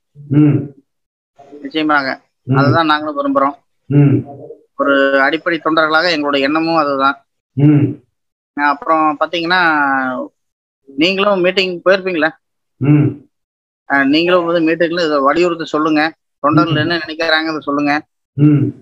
நிச்சயமாக. 1.64 2.09
அதுதான் 2.59 2.91
நாங்களும் 2.93 3.19
விரும்புறோம். 3.19 3.57
ஒரு 4.83 4.95
அடிப்படை 5.26 5.59
தொண்டர்களாக 5.64 6.07
எங்களோட 6.17 6.37
எண்ணமும் 6.47 6.81
அதுதான். 6.83 7.17
அப்புறம் 8.57 9.05
பாத்தீங்கன்னா 9.21 9.61
நீங்களும் 10.88 11.43
மீட்டிங் 11.45 11.75
போயிருப்பீங்களா? 11.85 12.31
நீங்களும் 14.14 14.47
வந்து 14.49 14.62
மீட்டிங்ல 14.69 15.05
இதை 15.09 15.19
வலியுறுத்தி 15.29 15.67
சொல்லுங்க. 15.75 16.03
தொண்டர்கள் 16.45 16.83
என்ன 16.83 16.99
நினைக்கிறாங்க 17.05 17.59
சொல்லுங்க. 17.69 17.93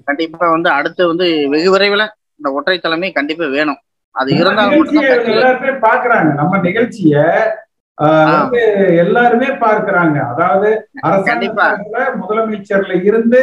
கண்டிப்பா 0.05 0.51
வந்து 0.51 0.71
அடுத்து 0.71 1.07
வந்து 1.07 1.49
வெகு 1.49 1.71
விரைவில் 1.71 2.05
இந்த 2.41 2.53
ஒற்றை 2.53 2.79
தலைமை 2.79 3.13
கண்டிப்பா 3.13 3.47
வேணும். 3.47 3.81
அது 4.15 4.31
இருந்தால் 4.35 4.73
எல்லாருமே 5.33 5.73
பாக்குறாங்க 5.87 6.31
நம்ம 6.35 6.59
நிகழ்ச்சிய 6.59 7.17
எல்லாருமே 8.97 9.49
பார்க்கிறாங்க. 9.65 10.17
அதாவது. 10.33 10.69
அரசாங்கத்துல 11.09 12.07
முதலமைச்சர்ல 12.21 13.05
இருந்து 13.05 13.41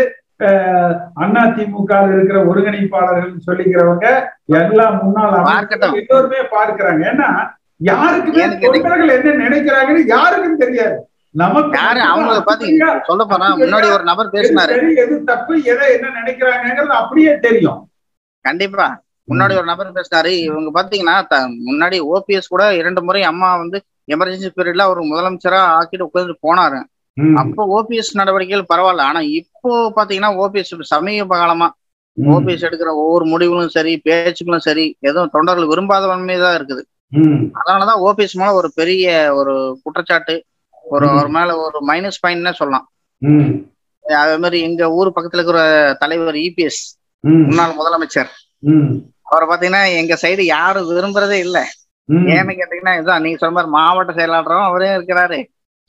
அண்ணா 1.16 1.42
திமுக 1.56 1.94
இருக்கிற 2.14 2.40
ஒருங்கிணைப்பாளர்கள் 2.46 3.46
சொல்லிக்கிறவங்க 3.48 4.08
எல்லா 4.62 4.90
முன்னாள் 5.00 5.34
எல்லோருமே 6.02 6.42
பார்க்கிறாங்க. 6.56 7.02
ஏன்னா 7.12 7.30
யாருக்குமே 7.82 8.44
தொண்டர்கள் 8.84 9.16
என்ன 9.18 9.36
நினைக்கிறாங்கன்னு 9.44 10.04
யாருக்கும் 10.08 10.58
தெரியாது. 10.58 10.98
யாரு 11.36 12.02
அப்படியா? 12.40 12.88
சொல்ல 13.08 13.24
போனா 13.32 13.48
முன்னாடி 13.62 13.88
ஒரு 13.96 14.04
நபர் 14.04 14.34
பேசினாரு. 14.36 14.74
சரி 14.76 14.96
எது 15.04 15.16
தப்பு 15.24 15.54
எதை 15.72 15.88
என்ன 15.96 16.08
நினைக்கிறாங்கிறது 16.20 16.94
அப்படியே 17.02 17.34
தெரியும். 17.40 17.80
கண்டிப்பா. 18.46 18.88
முன்னாடி 19.28 19.54
ஒரு 19.60 19.68
நபர் 19.72 19.96
பேசினாரு. 19.98 20.32
இவங்க 20.48 20.70
பாத்தீங்கன்னா 20.78 21.18
முன்னாடி 21.68 21.98
ஓபிஎஸ் 22.14 22.54
கூட 22.54 22.64
இரண்டு 22.82 23.02
முறை 23.08 23.22
அம்மா 23.32 23.50
வந்து 23.56 23.80
எமர்ஜென்சி 24.16 24.50
பீரியட்ல 24.56 24.88
அவர் 24.88 25.10
முதலமைச்சரா 25.12 25.60
ஆக்கிட்டு 25.80 26.08
உட்கார்ந்து 26.08 26.36
போனாரு. 26.48 26.80
அப்போ 27.42 27.62
ஓபிஎஸ் 27.78 28.12
நடவடிக்கைகள் 28.20 28.70
பரவாயில்ல. 28.74 29.08
ஆனா 29.10 29.22
இப்போ 29.40 29.72
பாத்தீங்கன்னா 29.98 30.32
ஓபிஎஸ் 30.44 30.92
சமீப 30.94 31.38
காலமா 31.42 31.68
ஓபிஎஸ் 32.18 32.66
எடுக்கிற 32.68 32.90
ஒவ்வொரு 33.02 33.26
முடிவுகளும் 33.26 33.76
சரி 33.76 33.92
பேச்சுக்களும் 34.06 34.66
சரி 34.68 34.86
எதுவும் 35.00 35.34
தொண்டர்கள் 35.36 35.72
விரும்பாதவன்மே 35.72 36.38
தான் 36.40 36.56
இருக்குது. 36.60 36.82
அதனாலதான் 37.60 38.02
ஓபிஎஸ் 38.08 38.40
மேல 38.42 38.54
ஒரு 38.54 38.70
பெரிய 38.80 39.34
ஒரு 39.34 39.54
குற்றச்சாட்டு 39.84 40.36
ஒரு. 40.90 41.06
அவர் 41.10 41.30
மேல 41.30 41.50
ஒரு 41.58 41.80
மைனஸ் 41.88 42.22
பாயிண்ட்னே 42.24 42.54
சொல்லலாம். 42.54 42.86
அதே 44.06 44.38
மாதிரி 44.38 44.60
எங்க 44.62 44.92
ஊர் 44.92 45.16
பக்கத்துல 45.16 45.40
இருக்கிற 45.40 45.62
தலைவர் 46.00 46.38
இபிஎஸ் 46.46 46.82
ம், 47.24 47.44
முன்னாள் 47.48 47.78
முதலமைச்சர். 47.80 48.30
அவரை 49.22 49.46
பாத்தீங்கன்னா 49.48 49.82
எங்க 49.96 50.18
சைடு 50.22 50.42
யாரும் 50.48 50.90
விரும்புறதே 50.90 51.38
இல்ல. 51.40 51.58
ஏன்னு 52.34 52.54
கேட்டீங்கன்னா 52.60 52.94
இதுதான் 52.96 53.22
நீங்க 53.22 53.38
சொன்ன 53.38 53.56
மாதிரி 53.56 53.72
மாவட்ட 53.72 54.14
செயலாளரும் 54.14 54.64
அவரே 54.64 54.90
இருக்கிறாரு. 54.98 55.40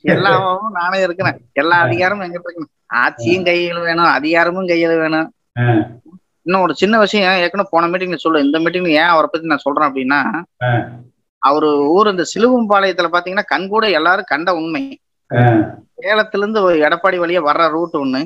எல்லாமும் 0.03 0.71
நானே 0.71 1.01
இருக்கிறேன். 1.01 1.37
எல்லா 1.53 1.77
அதிகாரமும் 1.85 2.25
எங்கிட்ட 2.25 2.49
இருக்கு 2.49 2.67
ஆட்சியும் 2.95 3.45
கையில் 3.45 3.79
வேணும் 3.79 4.11
அதிகாரமும் 4.11 4.67
கையில் 4.67 4.97
வேணும். 4.97 5.27
இன்னும் 6.45 6.61
ஒரு 6.61 6.75
சின்ன 6.75 6.99
விஷயம் 6.99 7.37
ஏற்கனவே 7.37 7.69
போன 7.71 7.87
மீட்டிங்ல 7.87 8.15
சொல்லு 8.15 8.43
இந்த 8.43 8.59
மீட்டிங்ல 8.59 8.87
ஏன் 8.95 9.11
அவரை 9.13 9.27
பத்தி 9.31 9.47
நான் 9.47 9.65
சொல்றேன் 9.65 9.87
அப்படின்னா. 9.89 10.19
அவரு 11.41 11.69
ஊர் 11.95 12.11
இந்த 12.11 12.23
சிலுவம்பாளையத்துல 12.33 13.09
பாத்தீங்கன்னா 13.13 13.51
கண்கூட 13.53 13.85
எல்லாரும் 13.99 14.31
கண்ட 14.33 14.49
உண்மை. 14.55 14.83
சேலத்துல 15.97 16.43
இருந்து 16.43 16.59
எடப்பாடி 16.87 17.17
வழியா 17.21 17.41
வர்ற 17.47 17.63
ரூட் 17.75 17.95
ஒண்ணு. 18.01 18.21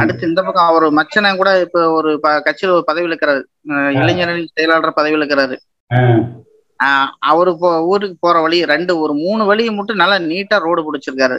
அடுத்து 0.00 0.28
இந்த 0.28 0.40
பக்கம் 0.46 0.68
அவர் 0.70 0.86
மச்சனை 0.98 1.30
கூட 1.36 1.50
இப்ப 1.64 1.78
ஒரு 1.96 2.10
கட்சியில 2.46 2.74
ஒரு 2.76 2.84
பதவியில் 2.88 3.12
இருக்கிறாரு 3.12 3.40
இளைஞரணி 4.00 4.42
செயலாளர் 4.56 4.98
பதவியில் 4.98 5.20
இருக்கிறாரு 5.20 5.56
அவரு 7.30 7.50
இப்போ 7.54 7.70
ஊருக்கு 7.90 8.16
போற 8.20 8.36
வழி 8.44 8.58
ரெண்டு 8.72 8.92
ஒரு 9.02 9.12
மூணு 9.24 9.42
வழியை 9.50 9.72
மட்டும் 9.74 10.00
நல்லா 10.02 10.16
நீட்டா 10.30 10.56
ரோடு 10.66 10.82
பிடிச்சிருக்காரு. 10.86 11.36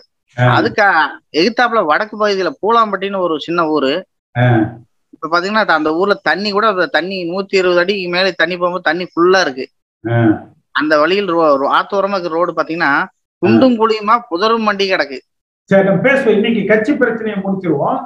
அதுக்கு 0.58 0.84
எதிர்த்தாப்புல 1.40 1.82
வடக்கு 1.90 2.16
பகுதியில 2.22 2.52
பூலாம்பட்டின்னு 2.62 3.24
ஒரு 3.26 3.36
சின்ன 3.48 3.66
ஊரு. 3.76 3.92
இப்ப 5.16 5.30
பாத்தீங்கன்னா 5.34 5.76
அந்த 5.80 5.92
ஊர்ல 6.00 6.16
தண்ணி 6.30 6.50
கூட 6.52 6.68
தண்ணி 6.98 7.18
நூத்தி 7.32 7.56
இருபது 7.62 7.82
அடிக்கு 7.84 8.08
மேல 8.16 8.32
தண்ணி 8.42 8.56
போகும்போது 8.58 8.88
தண்ணி 8.90 9.06
ஃபுல்லா 9.12 9.42
இருக்கு. 9.46 9.66
அந்த 10.80 10.94
வழியில் 11.02 11.30
ஆத்தோரமா 11.78 12.16
இருக்கிற 12.16 12.36
ரோடு 12.40 12.54
பாத்தீங்கன்னா 12.58 12.92
குண்டும் 13.42 13.78
குழியுமா 13.82 14.16
புதரும் 14.32 14.68
மண்டி 14.68 14.86
கிடக்கு. 14.90 15.18
சரி 15.70 15.86
நம்ம 15.88 16.02
பேசுவோம். 16.08 16.36
இன்னைக்கு 16.38 16.62
கட்சி 16.72 16.92
பிரச்சனையை 17.02 17.38
முடிச்சிருவோம். 17.44 17.98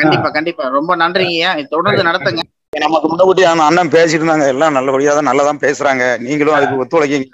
கண்டிப்பா 0.00 0.28
கண்டிப்பா. 0.36 0.64
ரொம்ப 0.76 0.92
நன்றிங்கய்யா 1.02 1.50
இது 1.60 1.74
தொடர்ந்து 1.74 2.08
நடத்துங்க. 2.08 2.42
நமக்கு 2.84 3.08
முன்னக்கூட்டி 3.10 3.44
அந்த 3.50 3.66
அண்ணன் 3.68 3.92
பேசிட்டு 3.96 4.22
இருந்தாங்க. 4.22 4.46
எல்லாம் 4.54 4.76
நல்லபடியா 4.76 5.12
தான் 5.18 5.28
நல்லா 5.30 5.44
தான் 5.48 5.62
பேசுறாங்க. 5.66 6.04
நீங்களும் 6.26 6.56
அதுக்கு 6.56 6.80
ஒத்துழைக்கீங்க. 6.82 7.28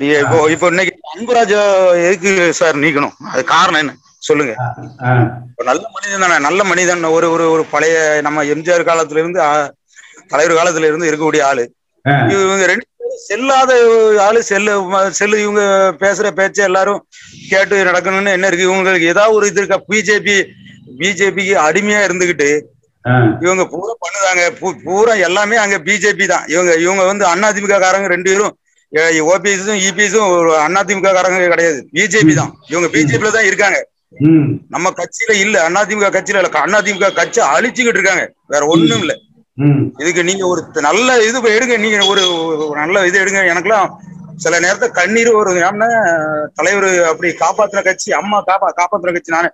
நீங்க 0.00 0.14
இப்போ 0.24 0.38
இப்போ 0.54 0.66
இன்னைக்கு 0.72 0.92
அன்புராஜ 1.14 1.54
எதுக்கு 2.06 2.30
சார் 2.60 2.82
நீக்கணும்? 2.84 3.16
அது 3.32 3.42
காரணம் 3.54 3.82
என்ன? 3.82 3.92
சொல்லுங்க. 4.28 4.52
நல்ல 5.68 5.82
மனிதன் 5.96 6.24
தானே. 6.24 6.38
நல்ல 6.46 6.60
மனிதன் 6.70 7.04
ஒரு 7.16 7.26
ஒரு 7.34 7.44
ஒரு 7.54 7.62
பழைய 7.74 7.96
நம்ம 8.26 8.44
எம்ஜிஆர் 8.54 8.88
காலத்துல 8.90 9.22
இருந்து 9.22 9.40
தலைவர் 10.32 10.58
காலத்துல 10.60 10.88
இருந்து 10.90 11.10
இருக்கக்கூடிய 11.10 11.42
ஆளு. 11.50 11.64
இவங்க 12.34 12.64
ரெண்டு 12.66 12.86
பேரும் 12.90 13.20
செல்லாத 13.26 13.72
ஆளு 14.26 14.40
செல்லு 14.50 14.72
செல்லு 15.18 15.36
இவங்க 15.44 15.62
பேசுற 16.02 16.26
பேச்ச 16.38 16.58
எல்லாரும் 16.68 17.00
கேட்டு 17.50 17.84
நடக்கணும்னு 17.88 18.34
என்ன 18.36 18.48
இருக்கு? 18.50 18.68
இவங்களுக்கு 18.68 19.12
ஏதாவது 19.14 19.36
ஒரு 19.38 19.46
இது 19.50 19.60
இருக்கா? 19.62 19.78
பிஜேபி 19.90 20.36
பிஜேபிக்கு 21.00 21.54
அடிமையா 21.66 22.00
இருந்துகிட்டு. 22.06 22.48
இவங்க 23.44 23.64
பூரா 23.72 23.92
பண்ணுதாங்க. 24.02 24.42
பூரா 24.84 25.12
எல்லாமே 25.28 25.56
அங்க 25.56 25.76
பிஜேபி 25.86 26.26
தான். 26.32 26.44
இவங்க 26.54 26.72
இவங்க 26.84 27.02
வந்து 27.10 27.24
அதிமுக 27.48 27.78
காரங்க 27.84 28.08
ரெண்டு 28.14 28.30
பேரும் 28.32 28.56
ஓபிஎஸும் 29.32 29.80
இபிஎஸும் 29.88 30.28
அதிமுக 30.80 31.10
காரங்க 31.18 31.38
கிடையாது. 31.54 31.80
பிஜேபி 31.96 32.34
தான். 32.40 32.52
இவங்க 32.72 32.88
பிஜேபில 32.94 33.30
தான் 33.36 33.48
இருக்காங்க. 33.50 33.78
நம்ம 34.74 34.86
கட்சியில 35.00 35.32
இல்ல. 35.44 35.56
அதிமுக 35.80 36.08
கட்சியில 36.16 36.40
இல்ல. 36.42 36.50
அதிமுக 36.80 37.10
கட்சி 37.20 37.40
அழிச்சுக்கிட்டு 37.54 38.00
இருக்காங்க. 38.00 38.24
வேற 38.46 38.62
ஒண்ணும் 38.74 39.02
இல்ல. 39.04 39.14
இதுக்கு 40.02 40.22
நீங்க 40.28 40.44
ஒரு 40.52 40.60
நல்ல 40.88 41.08
இது 41.28 41.38
எடுங்க. 41.56 41.76
நீங்க 41.84 41.98
ஒரு 42.12 42.22
நல்ல 42.82 43.06
இது 43.08 43.18
எடுங்க. 43.24 43.40
எனக்கெல்லாம் 43.52 43.88
சில 44.44 44.58
நேரத்துல 44.64 44.88
கண்ணீர் 44.98 45.30
ஒரு 45.40 45.50
ஏன்னா 45.68 45.88
தலைவர் 46.58 46.90
அப்படி 47.10 47.30
காப்பாத்துற 47.42 47.80
கட்சி 47.88 48.10
அம்மா 48.20 48.38
காப்பா 48.50 48.68
காப்பாத்துற 48.80 49.12
கட்சி 49.16 49.36
நானு. 49.36 49.50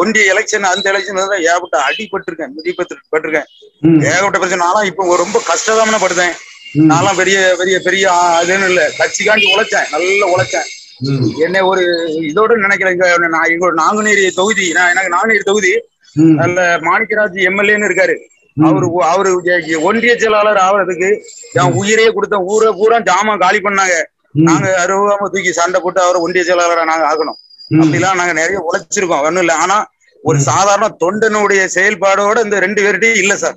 ஒன்றிய 0.00 0.24
எலெக்ஷன் 0.32 0.66
அந்த 0.72 0.86
எலெக்ஷன் 0.92 1.20
ஏகப்பட்ட 1.48 1.76
அடிபட்டிருக்கேன் 1.88 2.52
பட்டிருக்கேன். 3.12 3.48
ஏகப்பட்ட 4.10 4.38
பிரச்சனை. 4.38 4.62
நான்லாம் 4.66 4.88
இப்போ 4.90 5.16
ரொம்ப 5.24 5.38
கஷ்டதாமன 5.50 6.00
படுத்தேன். 6.04 6.34
நான்லாம் 6.90 7.18
பெரிய 7.20 7.38
பெரிய 7.60 7.76
பெரிய 7.86 8.04
அதுன்னு 8.40 8.68
இல்ல. 8.72 8.82
கட்சிக்காண்டி 9.00 9.46
உழைச்சேன். 9.54 9.88
நல்லா 9.94 10.28
உழைச்சேன். 10.34 10.68
என்ன 11.44 11.64
ஒரு 11.70 11.82
இதோட 12.30 12.52
நினைக்கிறேன். 12.64 12.98
நான் 13.36 13.50
எங்களோட 13.54 13.74
நாங்குநேரி 13.84 14.24
தொகுதி 14.40 14.66
நான் 14.78 14.92
எனக்கு 14.94 15.14
நாங்குநேரி 15.16 15.44
தொகுதி. 15.50 15.72
நல்ல 16.40 16.58
மாணிக்கராஜ் 16.88 17.38
எம்எல்ஏன்னு 17.50 17.88
இருக்காரு. 17.90 18.14
அவரு 18.60 19.02
அவரு 19.02 19.42
ஒன்றிய 19.82 20.16
செயலாளர் 20.16 20.56
ஆவறதுக்கு 20.56 21.20
என் 21.52 21.72
உயிரையே 21.72 22.10
கொடுத்த 22.10 22.36
ஊரை 22.36 22.72
பூரா 22.72 22.98
ஜாமான் 22.98 23.38
காலி 23.38 23.58
பண்ணாங்க. 23.58 24.04
நாங்க 24.32 24.84
அறுபதாம 24.86 25.18
தூக்கி 25.18 25.52
சண்டை 25.52 25.80
போட்டு 25.80 26.00
அவரை 26.00 26.20
ஒன்றிய 26.20 26.54
செயலாளரா 26.54 26.84
நாங்க 26.84 27.14
ஆகணும். 27.14 27.40
அப்படிலாம் 27.74 28.14
நாங்க 28.14 28.32
நிறைய 28.32 28.64
உழைச்சிருக்கோம். 28.72 29.22
ஒண்ணும் 29.22 29.38
இல்ல. 29.38 29.54
ஆனா 29.54 29.86
ஒரு 30.22 30.40
சாதாரண 30.40 30.96
தொண்டனுடைய 31.04 31.68
செயல்பாடோட 31.74 32.44
இந்த 32.44 32.58
ரெண்டு 32.58 32.82
பேர்கிட்டயும் 32.82 33.16
இல்ல 33.16 33.36
சார். 33.36 33.54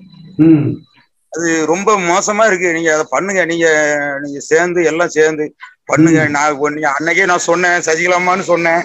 அது 1.29 1.65
ரொம்ப 1.65 1.95
மோசமா 1.95 2.47
இருக்கு. 2.47 2.73
நீங்க 2.73 2.93
அதை 2.93 3.05
பண்ணுங்க. 3.09 3.45
நீங்க 3.45 3.93
நீங்க 4.21 4.39
சேர்ந்து 4.39 4.83
எல்லாம் 4.83 5.09
சேர்ந்து 5.09 5.55
பண்ணுங்க. 5.85 6.27
நான் 6.27 6.59
அன்னைக்கே 6.61 7.25
நான் 7.25 7.37
சொன்னேன். 7.37 7.79
சசிகலாமான்னு 7.79 8.39
சொன்னேன். 8.39 8.83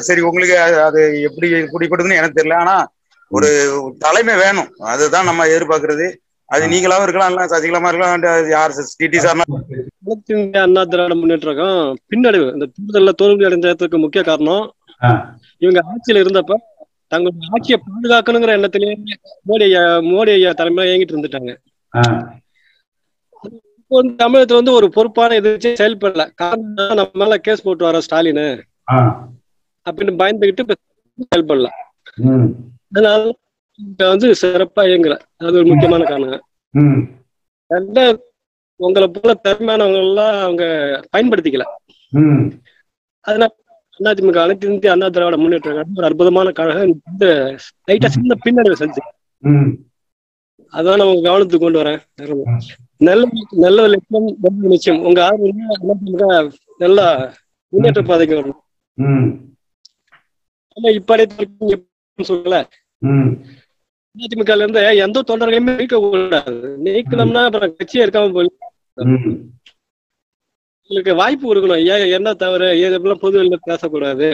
சரி 0.00 0.20
உங்களுக்கு 0.20 0.54
அது- 0.56 1.22
எப்படி 1.22 1.52
பிடிப்படுதுன்னு 1.52 2.16
எனக்கு 2.16 2.42
தெரியல. 2.42 2.54
ஆனா 2.54 2.92
ஒரு 3.36 3.48
தலைமை 3.98 4.34
வேணும். 4.42 4.70
அதுதான் 4.92 5.28
நம்ம 5.28 5.46
எதிர்பார்க்கறது. 5.52 6.06
அது 6.48 6.64
நீங்களாவும் 6.72 7.04
இருக்கலாம் 7.06 7.30
இல்ல 7.32 7.44
சசிகலாமா 7.52 7.88
இருக்கலாம் 7.90 8.48
யார் 8.50 8.72
டிடி 9.00 9.20
சார் 9.24 9.36
அனைத்து 9.36 10.32
இந்திய 10.38 10.64
அண்ணா 10.66 10.82
திராவிட 10.84 11.14
முன்னேற்றம் 11.20 11.96
பின்னடைவு. 12.10 12.46
இந்த 12.52 12.66
தேர்தலில் 12.74 13.18
தோல்வி 13.22 13.44
அடைஞ்சதுக்கு 13.44 13.98
முக்கிய 14.04 14.22
காரணம். 14.24 14.64
இவங்க 15.62 15.80
ஆட்சியில 15.92 16.22
இருந்தப்ப 16.24 16.54
தங்களுடைய 17.12 17.48
ஆட்சியை 17.54 17.78
பாதுகாக்கணுங்கிற 17.86 18.52
எண்ணத்திலேயே 18.56 18.94
மோடி 19.48 19.64
ஐயா 19.68 19.82
மோடி 20.10 20.32
ஐயா 20.38 20.50
தலைமையில 20.50 20.88
இயங்கிட்டு 20.90 21.14
இருந்துட்டாங்க. 21.14 21.52
தமிழகத்துல 24.22 24.58
வந்து 24.60 24.72
ஒரு 24.72 24.86
பொறுப்பான 24.96 25.34
எதிர்த்து 25.34 25.70
செயல்படல. 25.80 26.22
காரணம் 26.34 26.94
நம்ம 26.98 27.08
மேல 27.22 27.38
கேஸ் 27.46 27.64
போட்டு 27.66 27.84
வர 27.84 28.00
ஸ்டாலின். 28.00 28.42
அப்படின்னு 29.86 30.14
பயந்துகிட்டு 30.22 30.74
செயல்படல. 31.30 31.68
அதனால 32.92 33.20
வந்து 34.12 34.28
சிறப்பா 34.40 34.82
இயங்கல 34.90 35.14
அது 35.46 35.58
ஒரு 35.60 35.66
முக்கியமான 35.70 36.02
காரணம். 36.10 36.44
ரெண்டாவது 37.70 38.20
உங்களை 38.80 39.06
போல 39.14 39.32
திறமையானவங்க 39.44 40.00
எல்லாம் 40.06 40.36
அவங்க 40.46 40.64
பயன்படுத்திக்கல. 41.14 41.64
அதனால 43.26 43.50
அதிமுக 44.10 44.38
அனைத்து 44.42 44.70
இந்திய 44.72 44.92
அண்ணா 44.92 45.08
திராவிட 45.14 45.36
முன்னேற்ற 45.40 45.68
கழகம் 45.70 45.98
ஒரு 45.98 46.06
அற்புதமான 46.08 46.48
கழகம். 46.58 46.92
இந்த 47.10 47.26
லைட்டா 47.88 48.08
சின்ன 48.16 48.36
பின்னடைவு 48.44 48.76
செஞ்சு. 48.82 49.02
அதான் 50.78 51.00
நம்ம 51.00 51.22
கவனத்துக்கு 51.26 51.64
கொண்டு 51.64 51.80
வரேன். 51.82 52.00
நல்ல 53.08 53.22
நல்ல 53.64 53.86
லட்சம் 53.92 54.28
நல்ல 54.44 54.68
நிச்சயம். 54.72 55.02
உங்க 55.08 55.20
ஆர்வம் 55.26 56.04
நல்லா 56.84 57.06
முன்னேற்ற 57.72 58.02
பாதைக்கு 58.10 58.38
வரணும். 58.38 58.60
ஆனா 60.76 60.88
இப்ப 60.98 61.16
சொல்லல. 62.18 62.56
அதிமுகல 64.16 64.64
இருந்து 64.64 64.80
எந்த 65.04 65.18
தொண்டர்களையுமே 65.28 65.74
நீக்க 65.78 65.98
கூடாது. 65.98 66.54
நீக்கணும்னா 66.84 67.42
அப்புறம் 67.48 67.74
கட்சியே 67.78 68.04
இருக்காம 68.04 68.32
போய் 68.32 68.50
ம். 69.06 69.36
உங்களுக்கு 70.90 71.12
வாய்ப்பு 71.20 71.44
கொடுக்கணும். 71.46 71.84
ஏன் 71.92 72.04
என்ன 72.16 72.34
தவிர 72.34 72.64
இதெல்லாம் 72.78 73.22
பொது 73.22 73.36
வெளில 73.40 73.58
பேசக்கூடாது. 73.70 74.28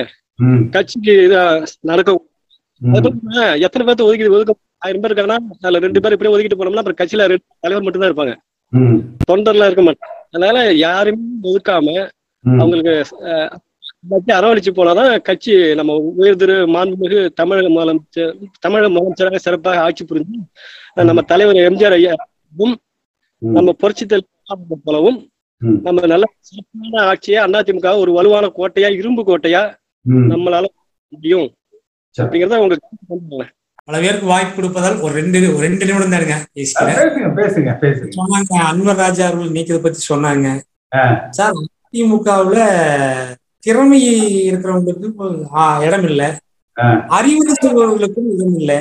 கட்சிக்கு 0.71 1.13
இதா 1.27 1.43
நடக்க 1.83 2.11
எத்தனை 3.67 3.83
பேர்த்த 3.87 4.09
ஒதுக்கி 4.09 4.35
ஒதுக்க 4.37 4.53
ஆயிரம் 4.79 5.03
பேர் 5.03 5.13
இருக்காங்கன்னா 5.13 5.39
அதுல 5.63 5.79
ரெண்டு 5.85 6.03
பேர் 6.03 6.15
இப்படியே 6.15 6.35
ஒதுக்கிட்டு 6.35 6.59
போனோம்னா 6.61 6.83
அப்புறம் 6.83 7.01
கட்சியில 7.01 7.27
ரெண்டு 7.33 7.47
தலைவர் 7.61 7.85
மட்டும் 7.85 8.03
தான் 8.03 8.11
இருப்பாங்க 8.11 8.35
தொண்டர்லாம் 9.31 9.69
இருக்க 9.71 9.83
மாட்டாங்க. 9.83 10.15
அதனால 10.31 10.57
யாருமே 10.85 11.25
ஒதுக்காம 11.51 11.95
அவங்களுக்கு 12.45 12.95
அஹ், 14.05 14.11
பத்தி 14.11 14.31
அரவணைச்சு 14.33 14.73
போனாதான் 14.73 15.09
கட்சி 15.21 15.53
நம்ம 15.75 15.93
உயர்திரு 16.17 16.57
மாண்புமிகு 16.75 17.21
தமிழக 17.35 17.69
முதலமைச்சர் 17.69 18.33
தமிழக 18.61 18.91
முதலமைச்சராக 18.91 19.39
சிறப்பாக 19.39 19.83
ஆட்சி 19.83 20.05
புரிஞ்சு 20.05 20.39
நம்ம 21.09 21.23
தலைவர் 21.25 21.59
எம்ஜிஆர் 21.65 21.97
ஐயாவும். 21.97 22.75
நம்ம 23.43 23.73
புரட்சி 23.75 24.05
தலைவர் 24.07 24.29
போலவும். 24.85 25.19
நம்ம 25.83 26.07
நல்ல 26.07 26.25
சிறப்பான 26.49 27.05
ஆட்சியை 27.07 27.39
அதிமுக 27.45 27.93
ஒரு 27.99 28.11
வலுவான 28.13 28.47
கோட்டையா 28.57 28.89
இரும்பு 28.99 29.23
கோட்டையா 29.25 29.63
நம்மளால 30.33 30.67
முடியும். 31.13 31.49
அப்படிங்கறத 32.17 32.59
உங்களுக்கு 32.59 32.87
பல 33.89 33.99
பேருக்கு 34.01 34.27
வாய்ப்பு 34.27 34.55
கொடுப்பதால் 34.57 34.97
ஒரு 35.01 35.13
ரெண்டு 35.15 35.39
ஒரு 35.49 35.63
ரெண்டு 35.65 35.87
நிமிடம் 35.87 36.15
தானுங்க 36.15 36.37
பேசுங்க 37.39 37.71
சொன்னாங்க 38.17 38.63
அன்வர் 38.67 39.01
ராஜா 39.01 39.25
அவர்கள் 39.29 39.55
நீக்கிறத 39.55 39.81
பத்தி 39.83 40.01
சொன்னாங்க. 40.09 40.47
சார் 41.31 41.55
அதிமுகவுல 41.59 42.59
திறமை 43.65 44.01
இருக்கிறவங்களுக்கு 44.49 45.09
இடம் 45.87 46.07
இல்ல 46.11 46.23
ஆ. 46.77 46.87
அறிவுரை 47.17 47.55
சொல்பவர்களுக்கும் 47.57 48.29
இடம் 48.35 48.57
இல்ல 48.61 48.73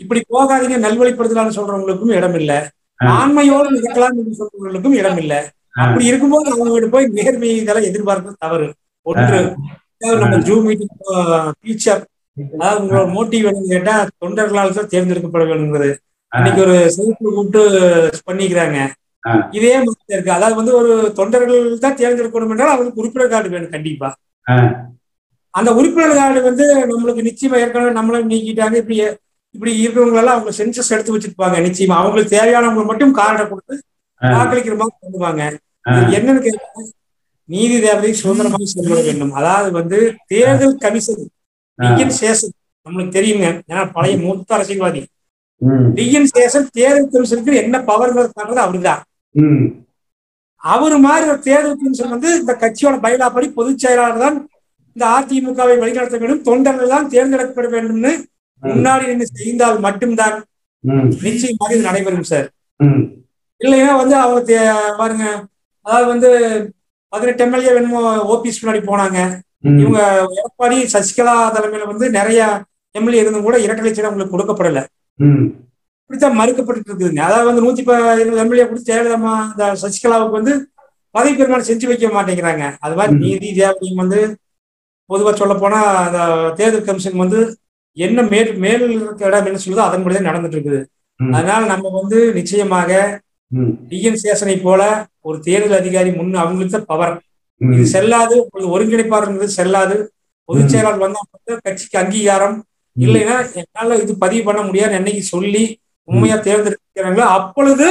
இப்படி 0.00 0.20
போகாதீங்க 0.28 0.76
நல்வழிப்படுத்தலாம்னு 0.82 1.56
சொல்றவங்களுக்கும் 1.56 2.12
இடம் 2.14 2.36
இல்ல. 2.40 2.52
ஆண்மையோடு 3.00 3.68
நிகழ்க்கலாம் 3.74 4.18
என்று 4.20 4.38
சொல்றவர்களுக்கும் 4.38 4.94
இடம் 4.94 5.18
இல்ல. 5.18 5.34
அப்படி 5.82 6.04
இருக்கும்போது 6.10 6.46
அவங்க 6.52 6.90
போய் 6.94 7.08
நேர்மை 7.16 7.50
இதெல்லாம் 7.56 7.88
எதிர்பார்க்கிறது 7.88 8.42
தவறு. 8.44 8.68
ஒன்று 9.06 9.40
நம்ம 10.22 10.38
ஜூம் 10.46 10.66
மீட்டிங் 10.66 10.94
ஃபியூச்சர் 11.56 12.02
அதாவது 12.54 12.80
உங்களோட 12.82 13.06
மோட்டிவ் 13.12 13.44
வேணும்னு 13.46 13.72
கேட்டா 13.72 13.94
தொண்டர்களால் 14.20 14.76
தான் 14.76 14.90
தேர்ந்தெடுக்கப்பட 14.92 15.44
வேணுங்கிறது. 15.48 15.94
இன்னைக்கு 16.32 16.60
ஒரு 16.64 16.76
சிறப்பு 16.96 17.28
கூப்பிட்டு 17.28 17.62
பண்ணிக்கிறாங்க. 18.26 18.78
இதே 19.58 19.72
மாதிரி 19.84 20.14
இருக்கு. 20.16 20.32
அதாவது 20.36 20.56
வந்து 20.60 20.74
ஒரு 20.80 20.92
தொண்டர்கள் 21.18 21.62
தான் 21.84 21.96
தேர்ந்தெடுக்கணும் 22.00 22.52
என்றால் 22.54 22.72
அவங்களுக்கு 22.74 23.02
உறுப்பினர் 23.02 23.32
கார்டு 23.32 23.54
வேணும் 23.54 23.74
கண்டிப்பா. 23.76 24.08
அந்த 25.54 25.70
உறுப்பினர் 25.78 26.18
கார்டு 26.20 26.40
வந்து 26.48 26.64
நம்மளுக்கு 26.90 27.22
நிச்சயமா 27.28 27.60
ஏற்கனவே 27.64 27.96
நம்மளும் 27.98 28.30
நீக்கிட்டாங்க. 28.32 28.76
இப்படி 28.82 28.98
இப்படி 29.54 29.72
இருக்கிறவங்க 29.82 30.20
எல்லாம் 30.22 30.36
அவங்க 30.36 30.52
சென்சஸ் 30.58 30.92
எடுத்து 30.94 31.14
வச்சிருப்பாங்க 31.14 31.58
நிச்சயமா. 31.66 31.94
அவங்களுக்கு 32.00 32.34
தேவையானவங்க 32.36 32.84
மட்டும் 32.90 33.14
கார்டை 33.18 33.44
கொடுத்து. 33.50 33.74
வாக்களிக்கிற 34.20 34.76
மாதிரி 34.80 34.96
பண்ணுவாங்க. 35.04 35.42
என்னன்னு 36.16 36.40
கேட்டா 36.46 36.82
நீதி 37.48 37.76
தேவதை 37.84 38.12
சுதந்திரமாக 38.20 38.66
செயல்பட 38.72 39.00
வேண்டும். 39.08 39.32
அதாவது 39.40 39.68
வந்து 39.78 39.98
தேர்தல் 40.32 40.74
கமிஷன் 40.84 41.22
டிஎன் 41.78 42.16
சேஷன் 42.20 42.54
நம்மளுக்கு 42.86 43.16
தெரியுங்க. 43.16 43.46
ஏன்னா 43.70 43.84
பழைய 43.96 44.16
மூத்த 44.24 44.56
அரசியல்வாதி. 44.56 45.02
டிஎன் 45.96 46.30
சேஷன் 46.36 46.66
தேர்தல் 46.78 47.12
கமிஷனுக்கு 47.14 47.54
என்ன 47.62 47.76
பவர் 47.90 48.14
அவருதான். 48.66 49.02
அவரு 50.62 50.96
மாதிரி 51.06 51.24
ஒரு 51.32 51.40
தேர்தல் 51.48 51.78
கமிஷன் 51.80 52.14
வந்து 52.14 52.30
இந்த 52.40 52.52
கட்சியோட 52.62 52.96
பயிலா 53.04 53.26
படி 53.34 53.46
பொதுச் 53.58 53.82
செயலாளர் 53.84 54.24
தான் 54.24 54.36
இந்த 54.96 55.04
அதிமுகவை 55.16 55.76
வழிநடத்த 55.82 56.18
வேண்டும் 56.22 56.46
தொண்டர்கள் 56.48 56.94
தான் 56.94 57.10
தேர்ந்தெடுக்கப்பட 57.12 57.68
வேண்டும்னு 57.74 58.12
முன்னாடி 58.62 59.04
நின்று 59.10 59.26
செய்தால் 59.34 59.84
மட்டும்தான் 59.86 60.36
நிச்சயமாக 61.24 61.74
இது 61.74 61.86
நடைபெறும் 61.86 62.30
சார். 62.30 62.48
இல்லைன்னா 63.60 63.94
வந்து 64.00 64.16
அவங்க 64.24 64.56
பாருங்க 65.00 65.24
அதாவது 65.86 66.06
வந்து 66.12 66.30
பதினெட்டு 67.12 67.44
எம்எல்ஏ 67.46 67.72
வேணுமோ 67.76 68.00
ஓபிஎஸ் 68.32 68.60
முன்னாடி 68.62 68.80
போனாங்க. 68.90 69.18
இவங்க 69.82 70.00
எடப்பாடி 70.38 70.76
சசிகலா 70.94 71.34
தலைமையில 71.54 71.88
வந்து 71.92 72.08
நிறைய 72.18 72.40
எம்எல்ஏ 72.94 73.22
இருந்தும் 73.22 73.46
கூட 73.48 73.58
இரட்டை 73.64 73.90
சீட் 73.90 74.08
அவங்களுக்கு 74.08 74.34
கொடுக்கப்படல. 74.34 74.80
இப்படித்தான் 76.10 76.38
மறுக்கப்பட்டு 76.38 76.88
இருக்குதுங்க 76.88 77.22
அதாவது 77.24 77.48
வந்து 77.48 77.62
நூத்தி 77.64 77.82
இருபது 78.20 78.42
எம்எல்ஏ 78.42 78.64
கொடுத்து 78.66 78.90
ஜெயலலிதா 78.90 79.16
இந்த 79.46 79.64
சசிகலாவுக்கு 79.82 80.38
வந்து 80.38 80.52
பதவி 81.14 81.34
பெருமானம் 81.34 81.66
செஞ்சு 81.68 81.86
வைக்க 81.88 82.06
மாட்டேங்கிறாங்க. 82.14 82.64
அது 82.84 82.94
மாதிரி. 82.98 83.14
நீதி 83.24 83.48
தேவதையும் 83.58 84.00
வந்து 84.02 84.20
பொதுவா 85.10 85.32
சொல்ல 85.34 85.54
போனா 85.54 85.78
அந்த 86.00 86.18
தேர்தல் 86.58 86.86
கமிஷன் 86.88 87.22
வந்து 87.22 87.40
என்ன 87.96 88.22
மேல் 88.32 88.50
மேல் 88.64 88.84
இருக்க 88.96 89.28
இடம் 89.28 89.48
என்ன 89.50 89.60
சொல்லுதோ 89.62 89.84
அதன்படி 89.86 90.14
தான் 90.16 90.28
நடந்துட்டு 90.30 90.56
இருக்குது. 90.58 90.80
அதனால 91.20 91.60
நம்ம 91.72 91.92
வந்து 91.98 92.18
நிச்சயமாக 92.38 92.90
டிஎன் 93.90 94.20
சேஷனை 94.22 94.56
போல 94.62 94.82
ஒரு 95.24 95.38
தேர்தல் 95.46 95.80
அதிகாரி 95.80 96.10
முன் 96.16 96.40
அவங்களுக்கு 96.42 96.76
தான் 96.76 96.90
பவர் 96.92 97.14
இது 97.60 97.84
செல்லாது 97.94 98.34
ஒரு 98.54 98.64
ஒருங்கிணைப்பாளர் 98.74 99.56
செல்லாது. 99.58 99.96
பொதுச். 100.48 100.72
செயலாளர் 100.72 101.04
வந்தா 101.04 101.20
கட்சிக்கு 101.66 101.98
அங்கீகாரம். 102.02 102.56
இல்லைன்னா 102.96 103.34
என்னால 103.60 103.96
இது 104.04 104.12
பதிவு 104.24 104.42
பண்ண 104.44 104.60
முடியாது 104.62 104.94
என்னைக்கு 105.00 105.24
சொல்லி 105.34 105.64
உண்மையா 106.08 106.36
தேர்ந்தெடுக்கிறாங்களோ 106.42 107.26
அப்பொழுது 107.36 107.86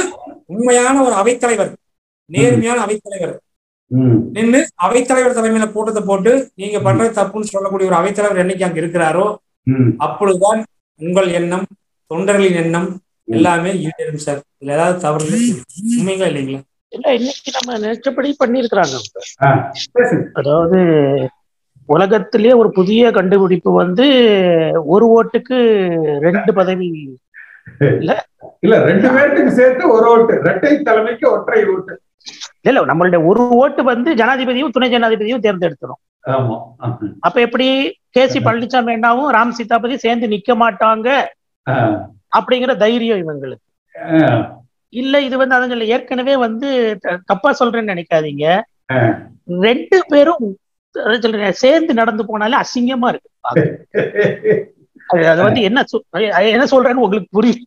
உண்மையான 0.48 0.94
ஒரு 1.02 1.14
அவைத்தலைவர் 1.18 1.70
நேர்மையான 2.30 2.78
அவைத்தலைவர். 2.84 3.34
ம். 3.90 4.16
நின்று 4.32 4.60
அவைத்தலைவர் 4.84 5.36
தலைமையில 5.36 5.66
கூட்டத்தை 5.70 6.02
போட்டு 6.04 6.32
நீங்க 6.54 6.78
பண்றது 6.82 7.10
தப்புன்னு 7.16 7.52
சொல்லக்கூடிய 7.52 7.88
ஒரு 7.90 7.98
அவைத்தலைவர் 7.98 8.42
என்னைக்கு 8.42 8.66
அங்க 8.66 8.80
இருக்கிறாரோ 8.82 9.26
ம். 9.66 9.90
அப்பொழுதுதான் 10.00 10.60
உங்கள் 11.00 11.28
எண்ணம் 11.38 11.66
தொண்டர்களின் 12.10 12.60
எண்ணம் 12.62 12.88
எல்லாமே 13.28 13.70
ஈடேறும் 13.82 14.22
சார். 14.22 14.40
இதுல 14.54 14.74
ஏதாவது 14.76 14.96
தவறு 15.00 15.38
உண்மைங்களா 15.92 16.28
இல்லைங்களா? 16.30 16.60
இல்ல 16.92 17.06
இன்னைக்கு 17.16 17.50
நம்ம 17.56 17.78
நினைச்சபடி 17.80 18.28
பண்ணிருக்கிறாங்க 18.38 18.94
அதாவது 20.38 20.78
உலகத்திலேயே 21.88 22.54
ஒரு 22.56 22.70
புதிய 22.76 23.10
கண்டுபிடிப்பு 23.12 23.70
வந்து 23.76 24.06
ஒரு 24.88 25.04
ஓட்டுக்கு 25.14 25.58
ரெண்டு 26.24 26.52
பதவி 26.54 26.88
இல்ல. 28.00 28.12
ரெண்டு 28.88 29.08
பேர்த்துக்கு 29.14 29.52
சேர்த்து 29.60 29.84
ஒரு 29.94 30.06
ஓட்டு. 30.12 30.34
இரட்டை 30.44 30.72
தலைமைக்கு 30.88 31.26
ஒற்றை 31.34 31.60
ஓட்டு. 31.74 31.94
இல்ல 32.66 32.72
இல்ல 32.72 32.92
நம்மளுடைய 32.92 33.20
ஒரு 33.30 33.42
ஓட்டு 33.62 33.82
வந்து 33.90 34.10
ஜனாதிபதியும் 34.20 34.74
துணை 34.76 34.88
ஜனாதிபதியும் 34.94 35.44
தேர்ந்தெடுத்துரும். 35.46 36.00
அப்ப 37.26 37.36
எப்படி 37.46 37.66
கே 38.16 38.22
சி 38.32 38.38
பழனிசாமி 38.46 38.92
அண்ணாவும் 38.96 39.32
ராம் 39.36 39.56
சீதாபதி 39.58 39.96
சேர்ந்து 40.04 40.26
நிக்க 40.34 40.54
மாட்டாங்க? 40.62 41.08
அப்படிங்கிற 42.38 42.72
தைரியம் 42.84 43.22
இவங்களுக்கு. 43.24 43.66
இல்ல 45.00 45.14
இது 45.26 45.36
வந்து 45.40 45.70
சொல்ல 45.72 45.92
ஏற்கனவே 45.94 46.34
வந்து 46.46 46.68
தப்பா 47.30 47.50
சொல்றேன்னு 47.60 47.92
நினைக்காதீங்க. 47.92 48.46
ரெண்டு 49.66 49.98
பேரும் 50.12 50.46
சேர்ந்து 51.62 51.92
நடந்து 52.00 52.22
போனாலே 52.28 52.56
அசிங்கமா 52.62 53.08
இருக்கு. 53.12 53.30
அது 55.26 55.42
வந்து 55.42 55.60
என்ன 55.62 55.84
என்ன 56.50 56.66
சொல்றேன்னு 56.70 57.04
உங்களுக்கு 57.04 57.28
புரியும். 57.32 57.66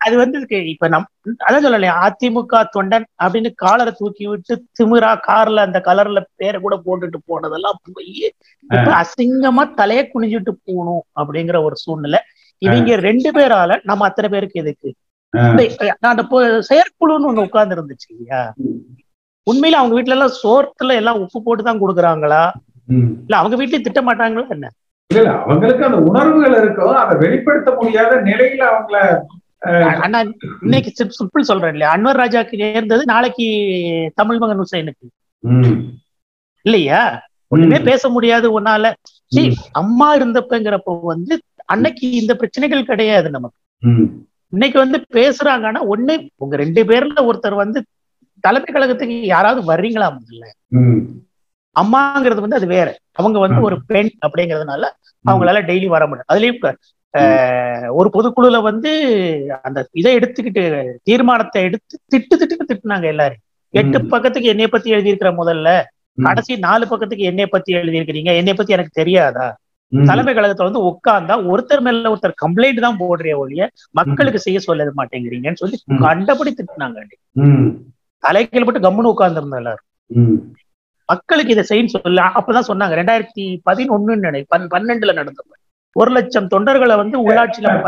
அது 0.00 0.14
வந்து. 0.16 0.38
இப்ப 0.68 0.88
நம் 0.88 1.06
அதான் 1.44 1.64
சொல்லலையா 1.64 1.92
அதிமுக 2.04 2.60
தொண்டன் 2.72 3.06
அப்படின்னு 3.18 3.50
காலரை 3.56 3.92
தூக்கி 3.92 4.24
விட்டு 4.26 4.54
திமிரா 4.78 5.12
கார்ல 5.26 5.60
அந்த 5.60 5.78
கலர்ல 5.80 6.20
பேரை 6.36 6.58
கூட 6.60 6.76
போட்டுட்டு 6.84 7.18
போனதெல்லாம் 7.26 7.78
போய் 7.88 8.12
இப்ப 8.70 8.90
அசிங்கமா 9.00 9.64
தலைய 9.74 10.02
குனிஞ்சிட்டு 10.08 10.52
போகணும் 10.60 11.02
அப்படிங்கிற 11.16 11.62
ஒரு 11.62 11.76
சூழ்நிலை. 11.76 12.20
இவங்க 12.62 12.76
ரெண்டு 13.04 13.30
பேரால 13.34 13.78
நம்ம 13.84 14.04
அத்தனை 14.04 14.28
பேருக்கு 14.30 14.60
எதுக்கு? 14.60 14.90
நான் 15.94 16.12
அந்த 16.12 16.24
பொ- 16.24 16.42
செயற்குழுன்னு 16.68 17.28
ஒண்ணு 17.28 17.46
உட்கார்ந்து 17.46 17.76
இருந்துச்சு 17.76 18.08
இல்லையா? 18.10 18.42
உண்மையில 19.46 19.72
அவங்க 19.74 19.94
வீட்ல 19.94 20.14
எல்லாம் 20.14 20.36
சோத்துல 20.42 20.94
எல்லாம் 20.94 21.20
உப்பு 21.20 21.42
போட்டு 21.42 21.62
தான் 21.62 21.80
கொடுக்குறாங்களா. 21.80 22.42
இல்ல 23.20 23.36
அவங்க 23.36 23.56
வீட்லயும் 23.56 23.86
திட்ட 23.86 24.00
மாட்டாங்களா 24.02 24.46
என்ன? 24.50 24.68
இல்ல 25.10 25.20
இல்ல 25.20 25.32
அவங்களுக்கு 25.42 25.86
அந்த 25.86 25.98
உணர்வுகள் 26.08 26.56
இருக்கும் 26.60 26.96
அதை 27.00 27.14
வெளிப்படுத்த 27.20 27.70
முடியாத 27.78 28.12
நிலையில 28.28 28.62
அவங்கள 28.70 28.98
அண்ணா 30.04 30.18
இன்னைக்கு 30.64 30.90
சிம்பிள் 31.18 31.48
சொல்றேன் 31.48 31.72
இல்லையா? 31.74 31.92
அன்வர் 31.94 32.20
ராஜாக்கு 32.20 32.56
நேர்ந்தது 32.62 33.02
நாளைக்கு 33.06 33.46
தமிழ் 34.14 34.38
மகன் 34.38 34.60
ஹுசைனுக்கு. 34.60 35.06
ம், 35.44 35.78
இல்லையா? 36.66 37.00
ஒண்ணுமே 37.52 37.78
பேச 37.88 38.08
முடியாது 38.08 38.46
ஒன்னால. 38.52 38.84
சரி 39.32 39.44
அம்மா 39.72 40.08
இருந்தப்பங்கிறப்போ 40.16 40.92
வந்து 41.06 41.34
அன்னைக்கு 41.66 42.06
இந்த 42.20 42.32
பிரச்சனைகள் 42.34 42.88
கிடையாது 42.88 43.28
நமக்கு. 43.30 43.58
இன்னைக்கு 44.52 44.78
வந்து 44.78 44.98
பேசுறாங்கன்னா 45.14 45.80
ஒண்ணு 45.92 46.14
உங்க 46.36 46.54
ரெண்டு 46.56 46.82
பேர்ல 46.84 47.20
ஒருத்தர் 47.28 47.62
வந்து 47.62 47.78
தலைமை 48.44 48.68
கழகத்துக்கு 48.68 49.16
யாராவது 49.26 49.60
வர்றீங்களா 49.70 50.08
முதல்ல? 50.16 50.44
அம்மாங்கிறது 51.76 52.40
வந்து 52.40 52.56
அது 52.56 52.66
வேற 52.68 52.88
அவங்க 53.14 53.38
வந்து 53.38 53.60
ஒரு 53.66 53.76
பெண் 53.88 54.10
அப்படிங்கறதுனால 54.26 54.84
அவங்களால 55.24 55.62
டெய்லி 55.68 55.86
வர 55.90 56.04
முடியும் 56.06 56.30
அதுலயும் 56.30 56.60
ஒரு 57.94 58.08
பொதுக்குழுல 58.14 58.58
வந்து 58.62 58.90
அந்த 59.62 59.78
இதை 59.92 60.12
எடுத்துக்கிட்டு 60.18 60.62
தீர்மானத்தை 61.08 61.60
எடுத்து 61.64 61.98
திட்டு 62.12 62.34
திட்டுன்னு 62.40 62.70
திட்டுனாங்க 62.70 63.06
எல்லாரும் 63.06 63.40
எட்டு. 63.74 63.98
பக்கத்துக்கு 64.12 64.50
என்னை 64.50 64.66
பத்தி 64.68 64.94
எழுதியிருக்கிற 64.94 65.30
முதல்ல. 65.36 65.68
கடைசி 66.18 66.52
நாலு 66.64 66.84
பக்கத்துக்கு 66.86 67.24
என்னை 67.30 67.46
பத்தி 67.46 67.70
எழுதியிருக்கிறீங்க 67.76 68.32
என்னை 68.40 68.54
பத்தி 68.54 68.72
எனக்கு 68.72 68.98
தெரியாதா. 68.98 69.46
தலைமை 69.92 70.32
கழகத்துல 70.32 70.68
வந்து 70.68 70.84
உட்கார்ந்தா 70.88 71.34
ஒருத்தர் 71.50 71.82
மேல 71.82 72.10
ஒருத்தர் 72.10 72.40
கம்ப்ளைண்ட் 72.42 72.80
தான் 72.80 72.98
போடுறிய 73.00 73.34
ஒழிய 73.38 73.62
மக்களுக்கு 73.94 74.40
செய்ய 74.40 74.58
சொல்ல 74.60 74.86
மாட்டேங்கிறீங்கன்னு 74.98 75.62
சொல்லி. 75.62 75.76
கண்டபடி 76.04 76.52
திட்டுனாங்க 76.52 77.00
ம். 77.44 77.68
தலைக்கீழ் 78.22 78.66
போட்டு 78.66 78.86
கம்முன்னு 78.86 79.12
உட்கார்ந்துருந்தோம் 79.12 79.60
எல்லாரும் 79.62 79.84
ம். 80.10 80.38
மக்களுக்கு 81.06 81.52
இதை 81.52 81.64
செய்யு 81.64 81.86
சொல்ல 81.86 82.22
அப்பதான் 82.22 82.68
சொன்னாங்க 82.68 82.94
ரெண்டாயிரத்தி 82.94 83.58
பதினொன்னு 83.70 84.16
நினை 84.16 84.46
பன்- 84.56 84.72
பன்னெண்டுல 84.74 85.12
நடந்தது. 85.12 85.48
ஒரு 85.92 86.10
லட்சம் 86.10 86.48
தொண்டர்களை 86.54 86.96
வந்து 86.96 87.28
உள்ளாட்சியில. 87.28 87.82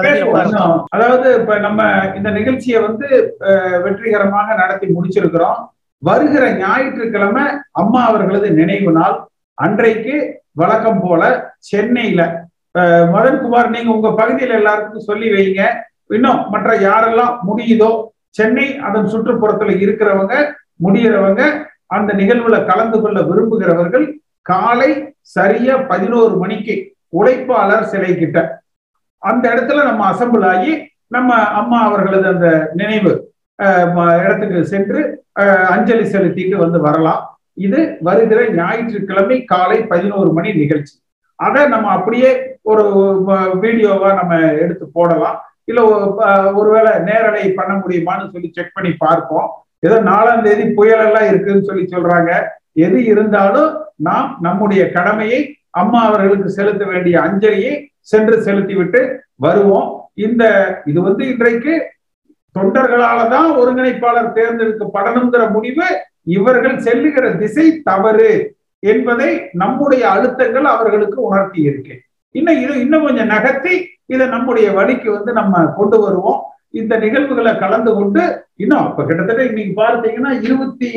அதாவது 0.89 1.41
இப்ப 1.41 1.59
நம்ம 1.59 2.11
இந்த 2.15 2.31
நிகழ்ச்சியை 2.31 2.81
வந்து 2.83 3.37
வெற்றிகரமாக 3.83 4.55
நடத்தி 4.55 4.87
முடிச்சிருக்கிறோம். 4.87 5.67
வருகிற 5.99 6.53
ஞாயிற்றுக்கிழமை 6.53 7.43
அம்மா 7.73 8.07
அவர்களது 8.07 8.51
நினைவு 8.51 8.93
நாள். 8.93 9.27
அன்றைக்கு 9.55 10.43
வழக்கம் 10.53 11.01
போல 11.01 11.55
சென்னையில 11.59 12.45
மதன்குமார் 12.79 13.69
நீங்க 13.69 13.93
உங்க 13.93 14.15
பகுதியில் 14.15 14.55
எல்லாருக்கும் 14.55 15.01
சொல்லி 15.01 15.29
வைங்க. 15.31 15.65
இன்னும் 16.07 16.49
மற்ற 16.49 16.79
யாரெல்லாம் 16.79 17.39
முடியுதோ 17.47 18.05
சென்னை 18.29 18.79
அதன் 18.79 19.07
சுற்றுப்புறத்துல 19.07 19.79
இருக்கிறவங்க 19.85 20.53
முடிகிறவங்க 20.83 21.65
அந்த 21.91 22.11
நிகழ்வுல 22.13 22.57
கலந்து 22.67 23.01
கொள்ள 23.01 23.19
விரும்புகிறவர்கள் 23.23 24.07
காலை 24.47 24.91
சரியா 25.37 25.77
பதினோரு 25.89 26.35
மணிக்கு 26.37 26.75
உழைப்பாளர் 27.13 27.83
சிலை 27.85 28.13
கிட்ட. 28.17 28.39
அந்த 29.23 29.45
இடத்துல 29.55 29.85
நம்ம 29.85 30.03
அசம்பிள் 30.13 30.45
ஆகி 30.45 30.73
நம்ம 31.09 31.31
அம்மா 31.61 31.79
அவர்களது 31.83 32.27
அந்த 32.29 32.49
நினைவு 32.75 33.13
அஹ், 33.59 33.91
இடத்துக்கு 34.25 34.59
சென்று 34.67 35.01
அஞ்சலி 35.69 36.05
செலுத்திட்டு 36.07 36.57
வந்து 36.57 36.79
வரலாம். 36.81 37.23
இது 37.59 37.79
வருகிற 38.03 38.41
ஞாயிற்றுக்கிழமை 38.53 39.45
காலை 39.45 39.79
பதினோரு 39.85 40.31
மணி 40.33 40.51
நிகழ்ச்சி. 40.53 40.95
அதை 41.39 41.63
நம்ம 41.69 41.89
அப்படியே 41.91 42.31
ஒரு 42.63 42.83
வீடியோவா 43.63 44.11
நம்ம 44.15 44.33
எடுத்து 44.63 44.87
போடலாம். 44.93 45.39
இல்ல 45.65 45.81
ஒருவேளை 46.55 46.93
நேரலை 47.01 47.53
பண்ண 47.53 47.73
முடியுமான்னு 47.77 48.33
சொல்லி 48.33 48.51
செக் 48.55 48.75
பண்ணி 48.75 48.93
பார்ப்போம். 48.99 49.49
ஏதோ 49.87 49.97
நாலாம் 50.11 50.45
தேதி 50.47 50.65
புயல் 50.79 51.05
எல்லாம் 51.09 51.29
இருக்குன்னு 51.31 51.69
சொல்லி 51.69 51.85
சொல்றாங்க. 51.95 52.31
எது 52.85 52.99
இருந்தாலும் 53.13 53.71
நாம் 54.09 54.31
நம்முடைய 54.47 54.83
கடமையை 54.97 55.41
அம்மா 55.83 56.01
அவர்களுக்கு 56.09 56.49
செலுத்த 56.59 56.83
வேண்டிய 56.93 57.15
அஞ்சலியை 57.27 57.75
சென்று 58.13 58.37
செலுத்திவிட்டு 58.47 59.01
வருவோம். 59.45 59.89
இந்த 60.27 60.43
இது 60.91 60.99
வந்து 61.09 61.23
இன்றைக்கு 61.33 61.73
தொண்டர்களால 62.57 63.19
தான் 63.33 63.49
ஒருங்கிணைப்பாளர் 63.61 64.37
தேர்ந்தெடுக்கப்படணுங்கிற 64.37 65.43
முடிவு 65.57 65.87
இவர்கள் 66.37 66.77
செல்லுகிற 66.87 67.25
திசை 67.41 67.67
தவறு 67.89 68.31
என்பதை 68.83 69.29
நம்முடைய 69.63 70.03
அழுத்தங்கள் 70.15 70.67
அவர்களுக்கு 70.75 71.19
உணர்த்தி 71.29 71.61
இருக்கு 71.69 71.95
இன்னும் 72.35 72.61
இது 72.63 72.73
இன்னும் 72.85 73.05
கொஞ்சம் 73.07 73.31
நகர்த்தி 73.35 73.75
இதை 74.15 74.25
நம்முடைய 74.35 74.67
வழிக்கு 74.79 75.09
வந்து 75.17 75.33
நம்ம 75.41 75.63
கொண்டு 75.79 75.99
வருவோம். 76.05 76.41
இந்த 76.75 76.95
நிகழ்வுகளை 76.99 77.53
கலந்து 77.57 77.93
கொண்டு 77.95 78.23
இன்னும் 78.57 78.85
அப்ப 78.85 79.05
கிட்டத்தட்ட 79.05 79.43
இன்னைக்கு 79.45 79.75
பார்த்தீங்கன்னா 79.79 80.33
இருபத்தி 80.45 80.91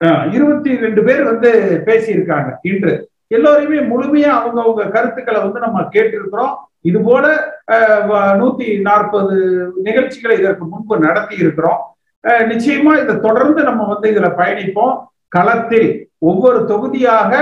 ஆஹ், 0.00 0.24
இருபத்தி 0.32 0.70
ரெண்டு 0.76 1.02
பேர் 1.04 1.22
வந்து 1.24 1.50
பேசியிருக்காங்க 1.86 2.48
இன்று. 2.62 2.92
எல்லோரையுமே 3.30 3.78
முழுமையா 3.86 4.30
அவங்க 4.38 4.58
அவங்க 4.62 4.82
கருத்துக்களை 4.90 5.38
வந்து 5.42 5.60
நம்ம 5.60 5.78
கேட்டிருக்கிறோம். 5.94 6.54
இது 6.84 6.98
போல 7.02 7.24
ஆஹ், 7.74 8.02
நூத்தி 8.40 8.66
நாற்பது 8.82 9.36
நிகழ்ச்சிகளை 9.82 10.34
இதற்கு 10.38 10.64
முன்பு 10.66 10.96
நடத்தி 10.98 11.36
இருக்கிறோம் 11.36 11.80
நிச்சயமா 12.48 12.92
இதை 13.00 13.14
தொடர்ந்து 13.20 13.60
நம்ம 13.62 13.82
வந்து 13.90 14.06
இதுல 14.12 14.28
பயணிப்போம். 14.38 14.94
களத்தில் 15.32 15.88
ஒவ்வொரு 16.22 16.58
தொகுதியாக 16.66 17.32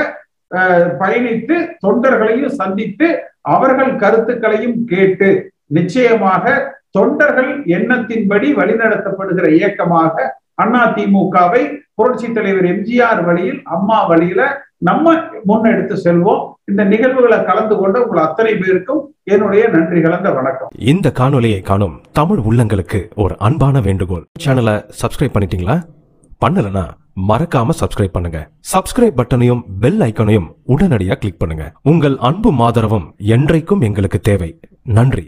பயணித்து 0.98 1.54
தொண்டர்களையும் 1.84 2.56
சந்தித்து 2.58 3.06
அவர்கள் 3.48 3.92
கருத்துக்களையும் 3.96 4.76
கேட்டு 4.86 5.28
நிச்சயமாக 5.78 6.54
தொண்டர்கள் 6.96 7.52
எண்ணத்தின்படி 7.76 8.48
வழிநடத்தப்படுகிற 8.60 9.46
இயக்கமாக 9.58 10.26
அண்ணா 10.62 10.82
திமுகவை 10.96 11.62
புரட்சி 11.98 12.28
தலைவர் 12.32 12.68
எம்ஜிஆர் 12.72 13.22
வழியில் 13.28 13.60
அம்மா 13.76 13.98
வழியில 14.10 14.42
நம்ம 14.88 15.12
முன்னெடுத்து 15.48 15.94
செல்வோம். 16.04 16.42
இந்த 16.70 16.82
நிகழ்வுகளை 16.92 17.38
கலந்து 17.48 17.74
கொண்ட 17.80 17.96
உங்கள் 18.04 18.24
அத்தனை 18.24 18.52
பேருக்கும் 18.60 19.00
என்னுடைய 19.34 19.62
நன்றி 19.74 20.00
கலந்த 20.06 20.30
வணக்கம். 20.38 20.70
இந்த 20.92 21.12
காணொலியை 21.20 21.60
காணும் 21.70 21.96
தமிழ் 22.18 22.42
உள்ளங்களுக்கு 22.48 23.00
ஒரு 23.24 23.36
அன்பான 23.46 23.80
வேண்டுகோள். 23.86 24.24
சேனலை 24.44 24.76
சப்ஸ்கிரைப் 25.02 25.36
பண்ணிட்டீங்களா? 25.36 25.76
பண்ணலனா 26.44 26.84
மறக்காம 27.30 27.76
சப்ஸ்கிரைப் 27.80 28.14
பண்ணுங்க. 28.16 28.38
சப்ஸ்கிரைப் 28.72 29.18
பட்டனையும் 29.18 29.64
பெல் 29.82 30.02
ஐக்கனையும் 30.08 30.48
உடனடியாக 30.74 31.18
கிளிக் 31.22 31.40
பண்ணுங்க. 31.42 31.66
உங்கள் 31.90 32.16
அன்பும் 32.30 32.62
ஆதரவும் 32.68 33.08
என்றைக்கும் 33.34 33.84
எங்களுக்கு 33.88 34.20
தேவை. 34.30 34.50
நன்றி. 34.98 35.26